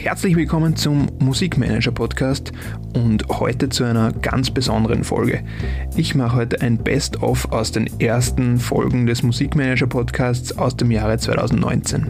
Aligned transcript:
Herzlich 0.00 0.36
willkommen 0.36 0.76
zum 0.76 1.08
Musikmanager 1.18 1.90
Podcast 1.90 2.52
und 2.94 3.28
heute 3.30 3.68
zu 3.68 3.82
einer 3.82 4.12
ganz 4.12 4.48
besonderen 4.48 5.02
Folge. 5.02 5.42
Ich 5.96 6.14
mache 6.14 6.36
heute 6.36 6.60
ein 6.60 6.78
Best-of 6.78 7.50
aus 7.50 7.72
den 7.72 7.90
ersten 8.00 8.58
Folgen 8.58 9.06
des 9.06 9.24
Musikmanager 9.24 9.88
Podcasts 9.88 10.56
aus 10.56 10.76
dem 10.76 10.92
Jahre 10.92 11.18
2019. 11.18 12.06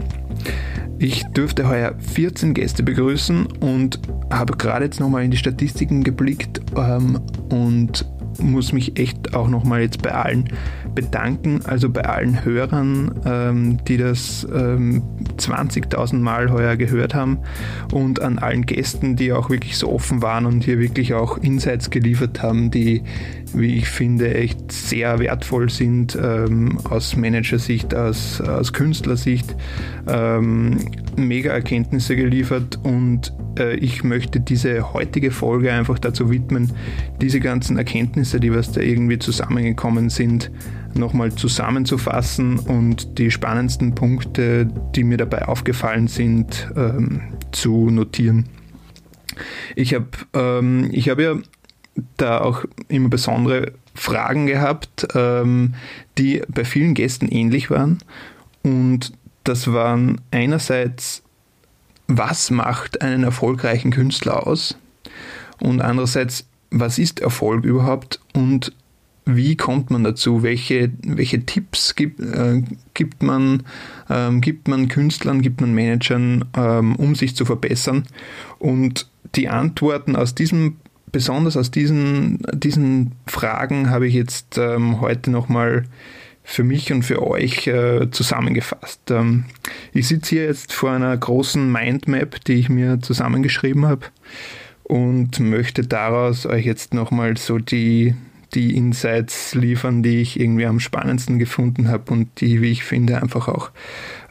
Ich 0.99 1.23
durfte 1.33 1.67
heuer 1.67 1.95
14 2.13 2.53
Gäste 2.53 2.83
begrüßen 2.83 3.47
und 3.59 3.99
habe 4.29 4.55
gerade 4.55 4.85
jetzt 4.85 4.99
nochmal 4.99 5.23
in 5.23 5.31
die 5.31 5.37
Statistiken 5.37 6.03
geblickt 6.03 6.61
ähm, 6.77 7.19
und 7.49 8.05
muss 8.39 8.71
mich 8.71 8.99
echt 8.99 9.33
auch 9.33 9.49
nochmal 9.49 9.81
jetzt 9.81 10.03
bei 10.03 10.11
allen 10.11 10.47
bedanken, 11.01 11.61
also 11.65 11.89
bei 11.89 12.03
allen 12.03 12.43
Hörern, 12.43 13.11
ähm, 13.25 13.83
die 13.85 13.97
das 13.97 14.47
ähm, 14.53 15.01
20.000 15.37 16.17
Mal 16.17 16.51
heuer 16.51 16.75
gehört 16.75 17.15
haben 17.15 17.39
und 17.93 18.21
an 18.21 18.39
allen 18.39 18.65
Gästen, 18.65 19.15
die 19.15 19.31
auch 19.31 19.49
wirklich 19.49 19.77
so 19.77 19.91
offen 19.91 20.21
waren 20.21 20.45
und 20.45 20.63
hier 20.63 20.79
wirklich 20.79 21.13
auch 21.13 21.37
Insights 21.37 21.89
geliefert 21.89 22.43
haben, 22.43 22.69
die, 22.71 23.03
wie 23.53 23.77
ich 23.77 23.87
finde, 23.87 24.33
echt 24.33 24.71
sehr 24.71 25.19
wertvoll 25.19 25.69
sind 25.69 26.17
ähm, 26.21 26.79
aus 26.85 27.15
Managersicht, 27.15 27.93
aus, 27.95 28.41
aus 28.41 28.73
Künstlersicht, 28.73 29.55
ähm, 30.07 30.77
mega 31.15 31.51
Erkenntnisse 31.51 32.15
geliefert 32.15 32.79
und 32.83 33.33
äh, 33.57 33.75
ich 33.75 34.03
möchte 34.03 34.39
diese 34.39 34.93
heutige 34.93 35.31
Folge 35.31 35.71
einfach 35.71 35.99
dazu 35.99 36.29
widmen, 36.31 36.71
diese 37.21 37.39
ganzen 37.39 37.77
Erkenntnisse, 37.77 38.39
die 38.39 38.53
was 38.53 38.71
da 38.71 38.81
irgendwie 38.81 39.19
zusammengekommen 39.19 40.09
sind, 40.09 40.51
nochmal 40.95 41.33
zusammenzufassen 41.33 42.59
und 42.59 43.17
die 43.17 43.31
spannendsten 43.31 43.95
Punkte, 43.95 44.67
die 44.95 45.03
mir 45.03 45.17
dabei 45.17 45.47
aufgefallen 45.47 46.07
sind, 46.07 46.69
ähm, 46.75 47.21
zu 47.51 47.89
notieren. 47.89 48.45
Ich 49.75 49.93
habe 49.93 50.07
ähm, 50.33 50.91
hab 50.93 51.19
ja 51.19 51.35
da 52.17 52.41
auch 52.41 52.65
immer 52.87 53.09
besondere 53.09 53.73
Fragen 53.95 54.45
gehabt, 54.45 55.07
ähm, 55.15 55.75
die 56.17 56.41
bei 56.47 56.65
vielen 56.65 56.93
Gästen 56.93 57.27
ähnlich 57.27 57.69
waren. 57.69 57.99
Und 58.63 59.13
das 59.43 59.71
waren 59.71 60.21
einerseits 60.31 61.23
was 62.09 62.49
macht 62.49 63.01
einen 63.01 63.23
erfolgreichen 63.23 63.91
Künstler 63.91 64.45
aus? 64.45 64.75
Und 65.61 65.79
andererseits, 65.79 66.47
was 66.71 66.97
ist 66.97 67.19
Erfolg 67.21 67.63
überhaupt 67.63 68.19
und 68.33 68.73
wie 69.25 69.55
kommt 69.55 69.91
man 69.91 70.03
dazu? 70.03 70.41
Welche, 70.41 70.91
welche 71.03 71.45
Tipps 71.45 71.95
gibt, 71.95 72.19
äh, 72.19 72.63
gibt, 72.95 73.21
man, 73.21 73.61
ähm, 74.09 74.41
gibt 74.41 74.67
man 74.67 74.87
Künstlern, 74.87 75.43
gibt 75.43 75.61
man 75.61 75.71
Managern, 75.71 76.45
ähm, 76.57 76.95
um 76.95 77.13
sich 77.13 77.35
zu 77.35 77.45
verbessern? 77.45 78.05
Und 78.57 79.07
die 79.35 79.47
Antworten 79.47 80.15
aus 80.15 80.33
diesem, 80.33 80.77
besonders 81.11 81.57
aus 81.57 81.71
diesen, 81.71 82.39
diesen 82.53 83.13
Fragen 83.27 83.89
habe 83.89 84.07
ich 84.07 84.13
jetzt 84.13 84.57
ähm, 84.57 85.01
heute 85.01 85.31
nochmal 85.31 85.85
für 86.43 86.63
mich 86.63 86.91
und 86.91 87.03
für 87.03 87.25
euch 87.25 87.67
äh, 87.67 88.09
zusammengefasst. 88.09 89.11
Ähm, 89.11 89.45
ich 89.93 90.07
sitze 90.07 90.29
hier 90.31 90.45
jetzt 90.45 90.73
vor 90.73 90.91
einer 90.91 91.15
großen 91.15 91.71
Mindmap, 91.71 92.43
die 92.45 92.53
ich 92.53 92.69
mir 92.69 92.99
zusammengeschrieben 93.01 93.85
habe 93.85 94.07
und 94.83 95.39
möchte 95.39 95.83
daraus 95.83 96.47
euch 96.47 96.65
jetzt 96.65 96.93
nochmal 96.93 97.37
so 97.37 97.59
die, 97.59 98.15
die 98.53 98.75
Insights 98.75 99.53
liefern, 99.53 100.01
die 100.01 100.21
ich 100.21 100.39
irgendwie 100.39 100.65
am 100.65 100.79
spannendsten 100.79 101.37
gefunden 101.37 101.87
habe 101.87 102.11
und 102.11 102.41
die, 102.41 102.61
wie 102.61 102.71
ich 102.71 102.83
finde, 102.83 103.21
einfach 103.21 103.47
auch 103.47 103.69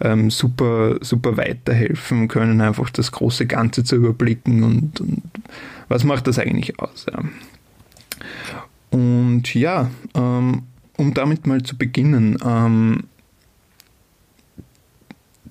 ähm, 0.00 0.30
super, 0.30 0.98
super 1.00 1.36
weiterhelfen 1.36 2.28
können, 2.28 2.60
einfach 2.60 2.90
das 2.90 3.12
große 3.12 3.46
Ganze 3.46 3.84
zu 3.84 3.96
überblicken 3.96 4.64
und, 4.64 5.00
und 5.00 5.22
was 5.88 6.04
macht 6.04 6.26
das 6.26 6.38
eigentlich 6.38 6.80
aus. 6.80 7.06
Ja. 7.10 7.22
Und 8.90 9.54
ja, 9.54 9.90
ähm, 10.14 10.62
um 10.96 11.14
damit 11.14 11.46
mal 11.46 11.62
zu 11.62 11.76
beginnen, 11.76 12.36
ähm, 12.44 13.04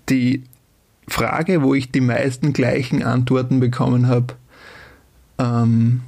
die 0.09 0.43
Frage, 1.07 1.61
wo 1.61 1.73
ich 1.73 1.91
die 1.91 2.01
meisten 2.01 2.53
gleichen 2.53 3.01
Antworten 3.01 3.59
bekommen 3.59 4.07
habe, 4.07 4.35
ähm, 5.37 6.01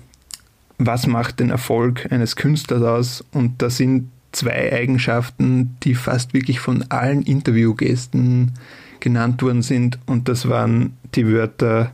was 0.80 1.06
macht 1.06 1.40
den 1.40 1.52
Erfolg 1.52 2.12
eines 2.12 2.36
Künstlers 2.36 2.82
aus? 2.82 3.26
Und 3.32 3.62
da 3.62 3.70
sind 3.70 4.10
zwei 4.32 4.74
Eigenschaften, 4.74 5.76
die 5.84 5.94
fast 5.94 6.34
wirklich 6.34 6.60
von 6.60 6.84
allen 6.90 7.22
Interviewgästen 7.22 8.54
genannt 9.02 9.42
worden 9.42 9.62
sind. 9.62 10.00
Und 10.06 10.30
das 10.30 10.48
waren 10.48 10.98
die 11.16 11.28
Wörter 11.28 11.92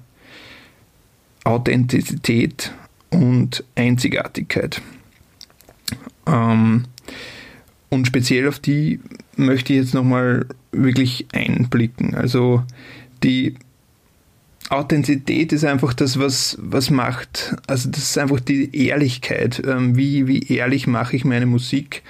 Authentizität 1.44 2.74
und 3.10 3.64
Einzigartigkeit. 3.76 4.82
Ähm, 6.28 6.86
und 7.90 8.08
speziell 8.08 8.48
auf 8.48 8.60
die 8.60 9.00
möchte 9.36 9.74
ich 9.74 9.80
jetzt 9.80 9.94
nochmal 9.94 10.48
wirklich 10.72 11.28
einblicken. 11.34 12.16
Also 12.16 12.64
die 13.24 13.56
Authentizität 14.70 15.54
ist 15.54 15.64
einfach 15.64 15.94
das, 15.94 16.20
was, 16.20 16.58
was 16.60 16.90
macht. 16.90 17.56
Also 17.68 17.90
das 17.90 18.04
ist 18.04 18.18
einfach 18.18 18.40
die 18.40 18.76
Ehrlichkeit. 18.76 19.62
Ähm, 19.66 19.96
wie, 19.96 20.28
wie 20.28 20.48
ehrlich 20.48 20.88
mache 20.88 21.16
ich 21.16 21.26
meine 21.26 21.46
Musik 21.46 22.02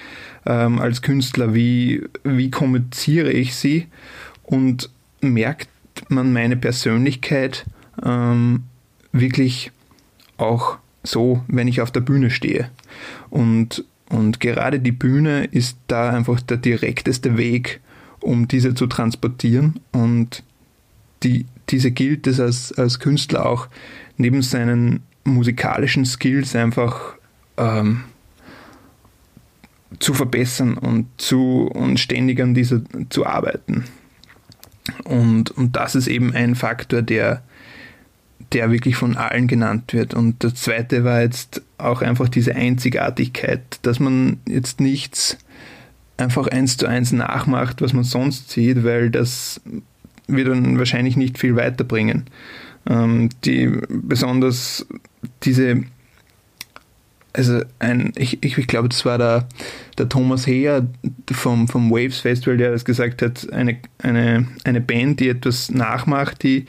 ähm, 0.46 0.78
als 0.78 1.02
Künstler? 1.02 1.54
Wie, 1.54 2.02
wie 2.24 2.50
kommuniziere 2.50 3.30
ich 3.30 3.54
sie? 3.54 3.86
Und 4.42 4.90
merkt 5.20 5.68
man 6.08 6.32
meine 6.32 6.56
Persönlichkeit 6.56 7.66
ähm, 8.02 8.64
wirklich 9.12 9.70
auch 10.38 10.78
so, 11.02 11.42
wenn 11.48 11.68
ich 11.68 11.80
auf 11.80 11.90
der 11.90 12.00
Bühne 12.00 12.30
stehe? 12.30 12.70
Und 13.28 13.84
und 14.08 14.40
gerade 14.40 14.80
die 14.80 14.92
Bühne 14.92 15.44
ist 15.44 15.78
da 15.88 16.10
einfach 16.10 16.40
der 16.40 16.58
direkteste 16.58 17.36
Weg, 17.36 17.80
um 18.20 18.46
diese 18.48 18.74
zu 18.74 18.86
transportieren. 18.86 19.80
Und 19.92 20.42
die, 21.22 21.46
diese 21.70 21.90
gilt 21.90 22.26
es 22.26 22.40
als, 22.40 22.72
als 22.72 23.00
Künstler 23.00 23.46
auch 23.46 23.68
neben 24.16 24.42
seinen 24.42 25.02
musikalischen 25.24 26.04
Skills 26.04 26.54
einfach 26.54 27.16
ähm, 27.56 28.04
zu 29.98 30.14
verbessern 30.14 30.78
und, 30.78 31.06
zu, 31.16 31.70
und 31.72 31.98
ständig 31.98 32.40
an 32.40 32.54
dieser 32.54 32.82
zu 33.08 33.26
arbeiten. 33.26 33.84
Und, 35.04 35.50
und 35.50 35.76
das 35.76 35.94
ist 35.94 36.06
eben 36.06 36.32
ein 36.32 36.54
Faktor, 36.54 37.02
der, 37.02 37.42
der 38.52 38.70
wirklich 38.70 38.96
von 38.96 39.16
allen 39.16 39.48
genannt 39.48 39.92
wird. 39.92 40.14
Und 40.14 40.44
das 40.44 40.54
zweite 40.54 41.04
war 41.04 41.22
jetzt 41.22 41.62
auch 41.78 42.02
einfach 42.02 42.28
diese 42.28 42.54
Einzigartigkeit, 42.54 43.80
dass 43.82 44.00
man 44.00 44.38
jetzt 44.46 44.80
nichts 44.80 45.38
einfach 46.16 46.46
eins 46.46 46.76
zu 46.76 46.86
eins 46.86 47.12
nachmacht, 47.12 47.82
was 47.82 47.92
man 47.92 48.04
sonst 48.04 48.50
sieht, 48.50 48.84
weil 48.84 49.10
das 49.10 49.60
wird 50.26 50.48
dann 50.48 50.78
wahrscheinlich 50.78 51.16
nicht 51.16 51.38
viel 51.38 51.56
weiterbringen. 51.56 52.24
Ähm, 52.88 53.30
die 53.44 53.80
besonders 53.88 54.86
diese 55.42 55.84
also 57.36 57.60
ein, 57.78 58.12
ich, 58.16 58.42
ich, 58.42 58.56
ich 58.56 58.66
glaube, 58.66 58.88
das 58.88 59.04
war 59.04 59.18
der, 59.18 59.46
der 59.98 60.08
Thomas 60.08 60.46
Heer 60.46 60.86
vom, 61.30 61.68
vom 61.68 61.90
Waves 61.90 62.20
Festival, 62.20 62.56
der 62.56 62.72
das 62.72 62.84
gesagt 62.84 63.20
hat, 63.22 63.52
eine, 63.52 63.76
eine, 63.98 64.46
eine 64.64 64.80
Band, 64.80 65.20
die 65.20 65.28
etwas 65.28 65.70
nachmacht, 65.70 66.42
die, 66.42 66.64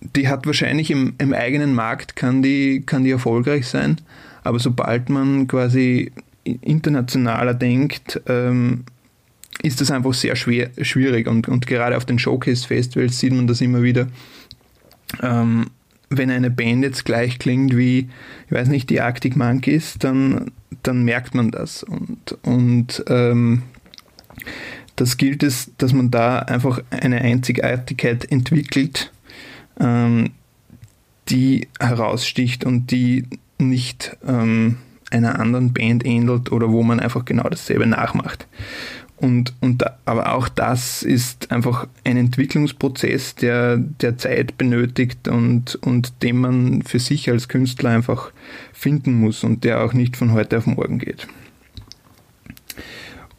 die 0.00 0.28
hat 0.28 0.46
wahrscheinlich 0.46 0.90
im, 0.90 1.14
im 1.18 1.32
eigenen 1.32 1.74
Markt, 1.74 2.14
kann 2.14 2.42
die, 2.42 2.82
kann 2.84 3.04
die 3.04 3.10
erfolgreich 3.10 3.66
sein, 3.66 3.96
aber 4.44 4.58
sobald 4.58 5.08
man 5.08 5.46
quasi 5.48 6.12
internationaler 6.44 7.54
denkt, 7.54 8.20
ähm, 8.26 8.84
ist 9.62 9.80
das 9.80 9.90
einfach 9.90 10.14
sehr 10.14 10.36
schwer, 10.36 10.70
schwierig 10.80 11.26
und, 11.26 11.48
und 11.48 11.66
gerade 11.66 11.96
auf 11.96 12.04
den 12.04 12.18
Showcase-Festivals 12.18 13.18
sieht 13.18 13.32
man 13.32 13.46
das 13.46 13.60
immer 13.60 13.82
wieder. 13.82 14.08
Ähm, 15.22 15.66
wenn 16.08 16.30
eine 16.30 16.50
Band 16.50 16.82
jetzt 16.82 17.04
gleich 17.04 17.38
klingt 17.38 17.76
wie, 17.76 18.08
ich 18.46 18.52
weiß 18.52 18.68
nicht, 18.68 18.90
die 18.90 19.00
Arctic 19.00 19.36
Monkeys, 19.36 19.96
dann, 19.98 20.50
dann 20.82 21.04
merkt 21.04 21.34
man 21.34 21.50
das. 21.50 21.84
Und, 21.84 22.36
und 22.42 23.04
ähm, 23.08 23.62
das 24.96 25.16
gilt 25.16 25.42
es, 25.42 25.70
dass 25.78 25.92
man 25.92 26.10
da 26.10 26.40
einfach 26.40 26.82
eine 26.90 27.20
Einzigartigkeit 27.20 28.30
entwickelt, 28.30 29.12
ähm, 29.78 30.30
die 31.28 31.68
heraussticht 31.78 32.64
und 32.64 32.90
die 32.90 33.24
nicht 33.58 34.16
ähm, 34.26 34.78
einer 35.10 35.38
anderen 35.38 35.72
Band 35.72 36.04
ähnelt 36.04 36.50
oder 36.50 36.70
wo 36.70 36.82
man 36.82 37.00
einfach 37.00 37.24
genau 37.24 37.48
dasselbe 37.48 37.86
nachmacht. 37.86 38.46
Und, 39.20 39.52
und 39.60 39.84
aber 40.06 40.34
auch 40.34 40.48
das 40.48 41.02
ist 41.02 41.52
einfach 41.52 41.86
ein 42.04 42.16
Entwicklungsprozess, 42.16 43.34
der, 43.34 43.76
der 43.76 44.16
Zeit 44.16 44.56
benötigt 44.56 45.28
und, 45.28 45.74
und 45.82 46.22
den 46.22 46.38
man 46.38 46.82
für 46.82 46.98
sich 46.98 47.28
als 47.28 47.48
Künstler 47.48 47.90
einfach 47.90 48.32
finden 48.72 49.12
muss 49.20 49.44
und 49.44 49.62
der 49.62 49.84
auch 49.84 49.92
nicht 49.92 50.16
von 50.16 50.32
heute 50.32 50.56
auf 50.56 50.66
morgen 50.66 50.98
geht. 50.98 51.28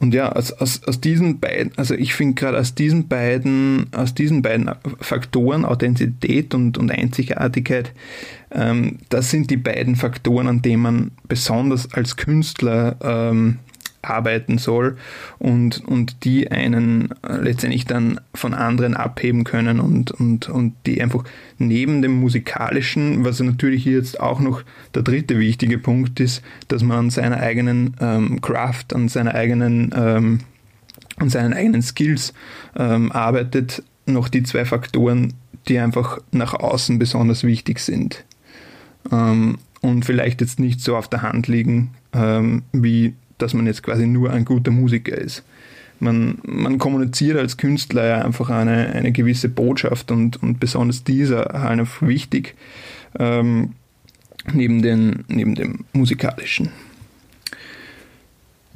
und 0.02 0.14
ja, 0.14 0.30
aus, 0.32 0.52
aus, 0.52 0.82
aus 0.84 1.00
diesen 1.00 1.38
beiden, 1.38 1.72
also 1.76 1.94
ich 1.94 2.14
finde 2.14 2.34
gerade 2.34 2.58
aus 2.58 2.74
diesen 2.74 3.08
beiden, 3.08 3.86
aus 3.92 4.14
diesen 4.14 4.42
beiden 4.42 4.70
Faktoren, 5.00 5.64
Authentizität 5.64 6.54
und, 6.54 6.76
und 6.76 6.90
Einzigartigkeit, 6.90 7.92
ähm, 8.50 8.98
das 9.08 9.30
sind 9.30 9.50
die 9.50 9.56
beiden 9.56 9.94
Faktoren, 9.96 10.48
an 10.48 10.62
denen 10.62 10.82
man 10.82 11.10
besonders 11.26 11.92
als 11.92 12.16
Künstler 12.16 12.96
ähm, 13.00 13.58
arbeiten 14.02 14.58
soll 14.58 14.96
und, 15.38 15.86
und 15.86 16.24
die 16.24 16.50
einen 16.50 17.10
äh, 17.22 17.36
letztendlich 17.36 17.84
dann 17.84 18.20
von 18.34 18.52
anderen 18.54 18.94
abheben 18.94 19.44
können 19.44 19.80
und, 19.80 20.10
und, 20.10 20.48
und 20.48 20.74
die 20.86 21.00
einfach 21.00 21.24
neben 21.58 22.02
dem 22.02 22.20
musikalischen, 22.20 23.24
was 23.24 23.40
natürlich 23.40 23.84
jetzt 23.84 24.20
auch 24.20 24.40
noch 24.40 24.62
der 24.94 25.02
dritte 25.02 25.38
wichtige 25.38 25.78
Punkt 25.78 26.20
ist, 26.20 26.42
dass 26.68 26.82
man 26.82 26.98
an 26.98 27.10
seiner 27.10 27.38
eigenen 27.38 27.96
ähm, 28.00 28.40
Craft, 28.40 28.86
an 28.94 29.08
seiner 29.08 29.34
eigenen 29.34 29.92
ähm, 29.96 30.40
an 31.16 31.28
seinen 31.28 31.52
eigenen 31.52 31.82
Skills 31.82 32.32
ähm, 32.76 33.12
arbeitet, 33.12 33.82
noch 34.06 34.28
die 34.28 34.42
zwei 34.42 34.64
Faktoren, 34.64 35.34
die 35.68 35.78
einfach 35.78 36.18
nach 36.32 36.54
außen 36.54 36.98
besonders 36.98 37.44
wichtig 37.44 37.78
sind. 37.78 38.24
Ähm, 39.10 39.58
und 39.80 40.04
vielleicht 40.04 40.40
jetzt 40.40 40.60
nicht 40.60 40.80
so 40.80 40.96
auf 40.96 41.08
der 41.08 41.22
Hand 41.22 41.48
liegen, 41.48 41.90
ähm, 42.12 42.62
wie 42.72 43.14
dass 43.42 43.54
man 43.54 43.66
jetzt 43.66 43.82
quasi 43.82 44.06
nur 44.06 44.30
ein 44.30 44.44
guter 44.44 44.70
Musiker 44.70 45.16
ist. 45.16 45.42
Man, 46.00 46.38
man 46.44 46.78
kommuniziert 46.78 47.38
als 47.38 47.56
Künstler 47.56 48.06
ja 48.06 48.24
einfach 48.24 48.50
eine, 48.50 48.92
eine 48.92 49.12
gewisse 49.12 49.48
Botschaft 49.48 50.10
und, 50.10 50.42
und 50.42 50.58
besonders 50.58 51.04
dieser 51.04 51.50
halt 51.52 51.86
wichtig 52.02 52.54
ähm, 53.18 53.74
neben, 54.52 54.82
den, 54.82 55.24
neben 55.28 55.54
dem 55.54 55.84
musikalischen. 55.92 56.70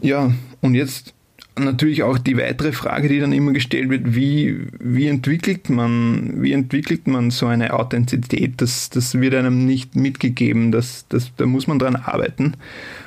Ja, 0.01 0.33
und 0.61 0.75
jetzt 0.75 1.15
natürlich 1.59 2.03
auch 2.03 2.19
die 2.19 2.37
weitere 2.37 2.73
Frage, 2.73 3.09
die 3.09 3.19
dann 3.19 3.33
immer 3.33 3.53
gestellt 3.53 3.89
wird, 3.89 4.15
wie, 4.15 4.67
wie 4.79 5.09
entwickelt 5.09 5.71
man, 5.71 6.43
wie 6.43 6.53
entwickelt 6.53 7.07
man 7.07 7.31
so 7.31 7.47
eine 7.47 7.73
Authentizität? 7.73 8.61
Das, 8.61 8.91
das 8.91 9.19
wird 9.19 9.35
einem 9.35 9.65
nicht 9.65 9.97
mitgegeben, 9.97 10.71
das, 10.71 11.07
das, 11.09 11.33
da 11.37 11.47
muss 11.47 11.67
man 11.67 11.79
dran 11.79 11.97
arbeiten. 11.97 12.55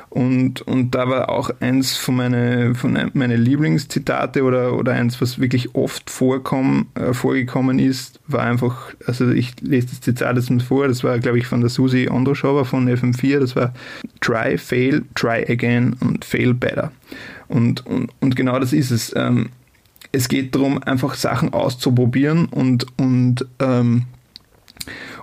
Und, 0.09 0.61
und 0.63 0.95
da 0.95 1.07
war 1.07 1.29
auch 1.29 1.51
eins 1.59 1.95
von 1.95 2.15
meinen 2.15 2.73
von 2.73 2.97
meine 3.13 3.35
Lieblingszitate 3.35 4.43
oder, 4.43 4.73
oder 4.75 4.93
eins, 4.93 5.21
was 5.21 5.39
wirklich 5.39 5.75
oft 5.75 6.09
vorkommen, 6.09 6.87
äh, 6.95 7.13
vorgekommen 7.13 7.77
ist, 7.77 8.19
war 8.25 8.41
einfach, 8.41 8.95
also 9.05 9.29
ich 9.29 9.61
lese 9.61 9.87
das 9.87 10.01
Zitat 10.01 10.35
jetzt 10.35 10.49
mal 10.49 10.61
vor, 10.61 10.87
das 10.87 11.03
war, 11.03 11.19
glaube 11.19 11.37
ich, 11.37 11.45
von 11.45 11.61
der 11.61 11.69
Susi 11.69 12.09
Ondroschowa 12.09 12.63
von 12.63 12.89
FM4, 12.89 13.39
das 13.39 13.55
war 13.55 13.71
Try, 14.19 14.57
Fail, 14.57 15.03
Try 15.13 15.45
Again 15.47 15.95
und 15.99 16.25
Fail 16.25 16.55
Better. 16.55 16.91
Und, 17.47 17.85
und, 17.85 18.11
und 18.19 18.35
genau 18.35 18.59
das 18.59 18.73
ist 18.73 18.89
es. 18.89 19.15
Ähm, 19.15 19.49
es 20.11 20.27
geht 20.27 20.55
darum, 20.55 20.81
einfach 20.81 21.13
Sachen 21.13 21.53
auszuprobieren 21.53 22.45
und, 22.45 22.87
und, 22.97 23.45
ähm, 23.59 24.05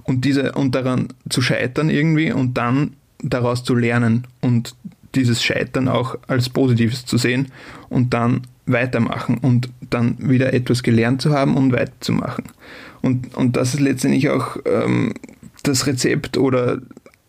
und, 0.05 0.25
diese, 0.25 0.53
und 0.53 0.77
daran 0.77 1.09
zu 1.29 1.43
scheitern 1.43 1.91
irgendwie 1.91 2.31
und 2.31 2.56
dann 2.56 2.93
daraus 3.23 3.65
zu 3.65 3.75
lernen 3.75 4.27
und 4.41 4.75
dieses 5.15 5.43
Scheitern 5.43 5.89
auch 5.89 6.17
als 6.27 6.49
Positives 6.49 7.07
zu 7.07 7.17
sehen 7.17 7.49
und 7.89 8.13
dann 8.15 8.43
weitermachen 8.67 9.39
und 9.39 9.71
dann 9.89 10.17
wieder 10.19 10.53
etwas 10.53 10.83
gelernt 10.83 11.23
zu 11.23 11.33
haben 11.33 11.57
und 11.57 11.73
weiterzumachen. 11.73 12.45
Und, 13.01 13.35
und 13.35 13.57
das 13.57 13.75
ist 13.75 13.81
letztendlich 13.81 14.29
auch 14.29 14.57
ähm, 14.65 15.15
das 15.63 15.87
Rezept 15.87 16.37
oder 16.37 16.81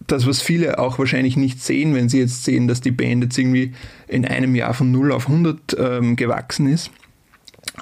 das, 0.08 0.26
was 0.26 0.42
viele 0.42 0.80
auch 0.80 1.00
wahrscheinlich 1.00 1.38
nicht 1.38 1.62
sehen, 1.62 1.94
wenn 1.94 2.10
sie 2.10 2.20
jetzt 2.20 2.44
sehen, 2.44 2.68
dass 2.68 2.82
die 2.82 2.92
Band 2.92 3.24
jetzt 3.24 3.38
irgendwie 3.38 3.74
in 4.08 4.26
einem 4.26 4.56
Jahr 4.56 4.74
von 4.74 4.92
0 4.92 5.12
auf 5.12 5.28
100 5.28 5.78
ähm, 5.80 6.16
gewachsen 6.16 6.68
ist 6.68 6.92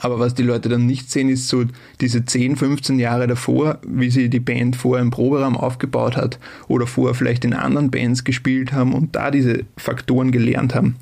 aber 0.01 0.19
was 0.19 0.33
die 0.33 0.43
Leute 0.43 0.67
dann 0.67 0.85
nicht 0.85 1.09
sehen, 1.09 1.29
ist 1.29 1.47
so 1.47 1.63
diese 2.01 2.25
10, 2.25 2.57
15 2.57 2.99
Jahre 2.99 3.27
davor, 3.27 3.79
wie 3.87 4.09
sie 4.09 4.29
die 4.29 4.41
Band 4.41 4.75
vorher 4.75 5.01
im 5.01 5.09
Proberaum 5.09 5.55
aufgebaut 5.55 6.17
hat 6.17 6.37
oder 6.67 6.85
vorher 6.85 7.15
vielleicht 7.15 7.45
in 7.45 7.53
anderen 7.53 7.91
Bands 7.91 8.25
gespielt 8.25 8.73
haben 8.73 8.93
und 8.93 9.15
da 9.15 9.31
diese 9.31 9.63
Faktoren 9.77 10.31
gelernt 10.31 10.75
haben. 10.75 10.97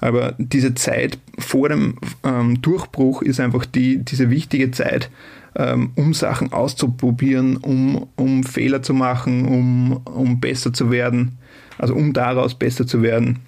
Aber 0.00 0.34
diese 0.38 0.74
Zeit 0.74 1.18
vor 1.38 1.68
dem 1.68 1.96
ähm, 2.22 2.62
Durchbruch 2.62 3.22
ist 3.22 3.40
einfach 3.40 3.66
die, 3.66 3.98
diese 3.98 4.30
wichtige 4.30 4.70
Zeit, 4.70 5.10
ähm, 5.56 5.90
um 5.96 6.14
Sachen 6.14 6.52
auszuprobieren, 6.52 7.56
um, 7.56 8.06
um 8.14 8.44
Fehler 8.44 8.82
zu 8.82 8.94
machen, 8.94 9.46
um, 9.46 10.00
um 10.04 10.38
besser 10.38 10.72
zu 10.72 10.90
werden, 10.92 11.38
also 11.78 11.94
um 11.94 12.12
daraus 12.12 12.54
besser 12.54 12.86
zu 12.86 13.02
werden. 13.02 13.40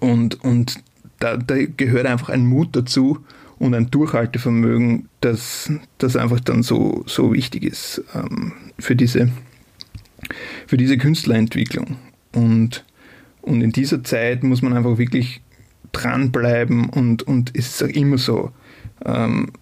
Und, 0.00 0.44
und 0.44 0.76
da, 1.18 1.36
da 1.36 1.56
gehört 1.76 2.06
einfach 2.06 2.28
ein 2.28 2.46
Mut 2.46 2.68
dazu, 2.72 3.18
und 3.58 3.74
ein 3.74 3.90
Durchhaltevermögen, 3.90 5.08
das, 5.20 5.70
das 5.98 6.16
einfach 6.16 6.40
dann 6.40 6.62
so, 6.62 7.04
so 7.06 7.32
wichtig 7.32 7.64
ist 7.64 8.02
ähm, 8.14 8.52
für, 8.78 8.96
diese, 8.96 9.30
für 10.66 10.76
diese 10.76 10.98
Künstlerentwicklung. 10.98 11.96
Und, 12.34 12.84
und 13.42 13.62
in 13.62 13.72
dieser 13.72 14.04
Zeit 14.04 14.42
muss 14.42 14.62
man 14.62 14.74
einfach 14.74 14.98
wirklich 14.98 15.40
dranbleiben 15.92 16.90
und, 16.90 17.22
und 17.22 17.52
es 17.54 17.68
ist 17.68 17.82
auch 17.82 17.88
immer 17.88 18.18
so, 18.18 18.52
ähm, 19.04 19.52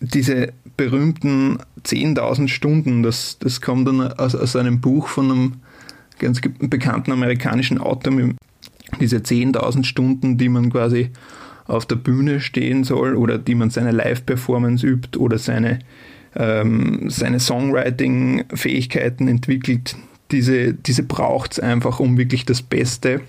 diese 0.00 0.52
berühmten 0.76 1.58
10.000 1.84 2.48
Stunden, 2.48 3.02
das, 3.02 3.38
das 3.38 3.60
kommt 3.60 3.88
dann 3.88 4.00
aus, 4.00 4.34
aus 4.34 4.56
einem 4.56 4.80
Buch 4.80 5.08
von 5.08 5.30
einem 5.30 5.52
ganz 6.18 6.40
bekannten 6.40 7.12
amerikanischen 7.12 7.78
Autor, 7.78 8.12
diese 9.00 9.18
10.000 9.18 9.84
Stunden, 9.84 10.38
die 10.38 10.48
man 10.48 10.70
quasi 10.70 11.10
auf 11.66 11.86
der 11.86 11.96
Bühne 11.96 12.40
stehen 12.40 12.84
soll 12.84 13.14
oder 13.14 13.38
die 13.38 13.54
man 13.54 13.70
seine 13.70 13.92
Live-Performance 13.92 14.86
übt 14.86 15.18
oder 15.18 15.38
seine, 15.38 15.78
ähm, 16.34 17.08
seine 17.08 17.40
Songwriting-Fähigkeiten 17.40 19.28
entwickelt, 19.28 19.96
diese, 20.30 20.74
diese 20.74 21.02
braucht 21.02 21.52
es 21.52 21.60
einfach, 21.60 22.00
um 22.00 22.16
wirklich 22.16 22.44
das 22.44 22.62
Beste 22.62 23.20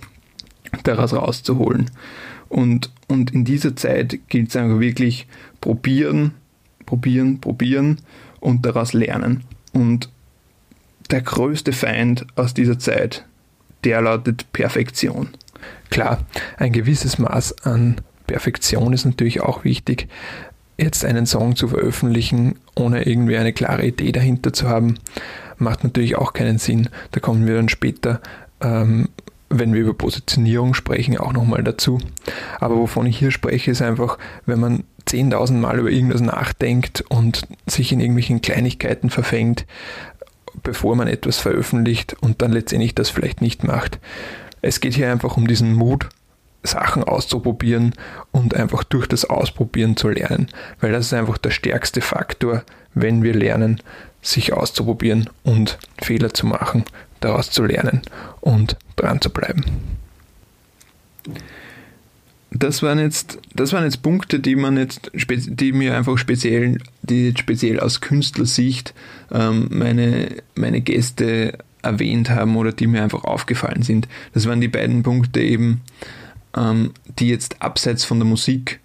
daraus 0.84 1.14
rauszuholen. 1.14 1.92
Und, 2.50 2.92
und 3.08 3.32
in 3.32 3.46
dieser 3.46 3.76
Zeit 3.76 4.20
gilt 4.30 4.50
es 4.50 4.56
einfach 4.56 4.80
wirklich 4.80 5.28
probieren, 5.62 6.32
probieren, 6.86 7.40
probieren 7.40 7.98
und 8.40 8.66
daraus 8.66 8.94
lernen. 8.94 9.44
Und 9.74 10.10
der 11.12 11.22
größte 11.22 11.74
Feind 11.74 12.26
aus 12.36 12.54
dieser 12.54 12.80
Zeit, 12.80 13.26
der 13.84 14.02
lautet 14.02 14.52
Perfektion. 14.54 15.30
Klar, 15.90 16.20
ein 16.58 16.72
gewisses 16.72 17.20
Maß 17.20 17.66
an 17.66 18.02
Perfektion 18.28 18.94
ist 18.94 19.06
natürlich 19.06 19.42
auch 19.42 19.64
wichtig. 19.64 20.08
Jetzt 20.78 21.06
einen 21.06 21.26
Song 21.26 21.56
zu 21.56 21.68
veröffentlichen, 21.68 22.56
ohne 22.76 23.06
irgendwie 23.06 23.38
eine 23.38 23.54
klare 23.54 23.86
Idee 23.86 24.12
dahinter 24.12 24.54
zu 24.54 24.68
haben, 24.68 24.96
macht 25.58 25.84
natürlich 25.84 26.16
auch 26.18 26.34
keinen 26.34 26.58
Sinn. 26.58 26.90
Da 27.12 27.20
kommen 27.20 27.46
wir 27.46 27.56
dann 27.56 27.70
später, 27.70 28.22
ähm, 28.62 29.10
wenn 29.50 29.74
wir 29.74 29.82
über 29.82 29.94
Positionierung 29.94 30.74
sprechen, 30.74 31.18
auch 31.18 31.32
nochmal 31.32 31.64
dazu. 31.64 32.00
Aber 32.60 32.76
wovon 32.76 33.06
ich 33.06 33.20
hier 33.20 33.32
spreche, 33.32 33.72
ist 33.72 33.82
einfach, 33.84 34.18
wenn 34.46 34.60
man 34.60 34.84
10.000 35.08 35.54
Mal 35.54 35.80
über 35.80 35.92
irgendwas 35.92 36.22
nachdenkt 36.22 37.04
und 37.10 37.48
sich 37.68 37.92
in 37.92 38.00
irgendwelchen 38.00 38.42
Kleinigkeiten 38.42 39.10
verfängt, 39.10 39.66
bevor 40.64 40.96
man 40.96 41.08
etwas 41.08 41.38
veröffentlicht 41.38 42.16
und 42.22 42.42
dann 42.42 42.52
letztendlich 42.52 42.96
das 42.96 43.10
vielleicht 43.10 43.42
nicht 43.42 43.64
macht. 43.64 44.00
Es 44.62 44.80
geht 44.80 44.94
hier 44.94 45.12
einfach 45.12 45.38
um 45.38 45.48
diesen 45.48 45.74
Mut, 45.74 46.10
Sachen 46.64 47.04
auszuprobieren 47.04 47.94
und 48.32 48.56
einfach 48.56 48.84
durch 48.84 49.08
das 49.08 49.26
Ausprobieren 49.26 49.98
zu 49.98 50.10
lernen, 50.10 50.48
weil 50.80 50.92
das 50.92 51.08
ist 51.08 51.14
einfach 51.14 51.38
der 51.38 51.52
stärkste 51.52 52.02
Faktor, 52.02 52.64
wenn 52.94 53.24
wir 53.24 53.34
lernen, 53.34 53.82
sich 54.22 54.54
auszuprobieren 54.54 55.30
und 55.44 55.78
Fehler 56.02 56.34
zu 56.34 56.48
machen, 56.48 56.86
daraus 57.20 57.52
zu 57.52 57.64
lernen 57.64 58.02
und 58.42 58.78
dran 58.96 59.22
zu 59.22 59.30
bleiben. 59.30 59.66
Das 62.52 62.84
waren 62.84 63.00
jetzt, 63.00 63.40
das 63.56 63.74
waren 63.74 63.84
jetzt 63.84 64.04
Punkte, 64.04 64.40
die 64.40 64.56
man 64.56 64.78
jetzt, 64.78 65.12
die 65.16 65.72
mir 65.72 65.98
einfach 65.98 66.18
speziell, 66.18 66.78
die 67.02 67.34
speziell 67.38 67.80
aus 67.80 68.00
Künstlersicht 68.00 68.94
ähm, 69.32 69.68
meine, 69.72 70.38
meine 70.54 70.82
Gäste 70.82 71.58
erwähnt 71.82 72.30
haben 72.30 72.56
oder 72.56 72.72
die 72.72 72.88
mir 72.88 73.02
einfach 73.02 73.24
aufgefallen 73.24 73.82
sind. 73.82 74.08
Das 74.34 74.48
waren 74.48 74.62
die 74.62 74.68
beiden 74.68 75.04
Punkte 75.04 75.42
eben, 75.42 75.82
ähm, 76.56 76.92
die 77.20 77.28
jetzt 77.28 77.62
abseits 77.62 78.06
von 78.06 78.20
der 78.20 78.28
Musik, 78.28 78.80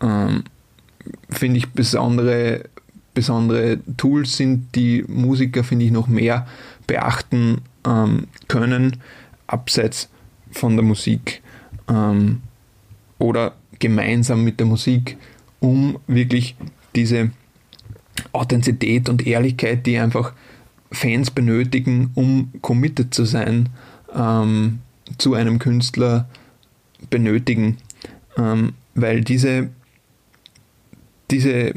ähm, 0.00 0.44
finde 1.30 1.58
ich, 1.58 1.68
besondere, 1.68 2.64
besondere 3.14 3.78
Tools 3.96 4.36
sind, 4.36 4.74
die 4.74 5.04
Musiker, 5.08 5.64
finde 5.64 5.84
ich, 5.86 5.90
noch 5.90 6.08
mehr 6.08 6.46
beachten 6.86 7.58
ähm, 7.86 8.26
können, 8.48 8.98
abseits 9.46 10.08
von 10.50 10.76
der 10.76 10.84
Musik 10.84 11.42
ähm, 11.88 12.42
oder 13.18 13.54
gemeinsam 13.78 14.44
mit 14.44 14.60
der 14.60 14.66
Musik, 14.66 15.16
um 15.60 15.98
wirklich 16.06 16.56
diese 16.94 17.30
Authentizität 18.32 19.08
und 19.08 19.26
Ehrlichkeit, 19.26 19.86
die 19.86 19.98
einfach 19.98 20.32
Fans 20.92 21.30
benötigen, 21.30 22.10
um 22.14 22.52
committed 22.60 23.14
zu 23.14 23.24
sein, 23.24 23.68
ähm, 24.14 24.80
zu 25.18 25.34
einem 25.34 25.58
Künstler 25.58 26.28
benötigen, 27.08 27.78
ähm, 28.36 28.74
weil 28.94 29.22
diese, 29.22 29.70
diese 31.30 31.74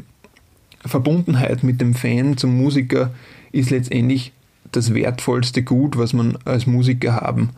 Verbundenheit 0.84 1.62
mit 1.62 1.80
dem 1.80 1.94
Fan 1.94 2.36
zum 2.36 2.56
Musiker 2.56 3.12
ist 3.52 3.70
letztendlich 3.70 4.32
das 4.72 4.92
wertvollste 4.92 5.62
Gut, 5.62 5.96
was 5.96 6.12
man 6.12 6.36
als 6.44 6.66
Musiker 6.66 7.14
haben. 7.16 7.50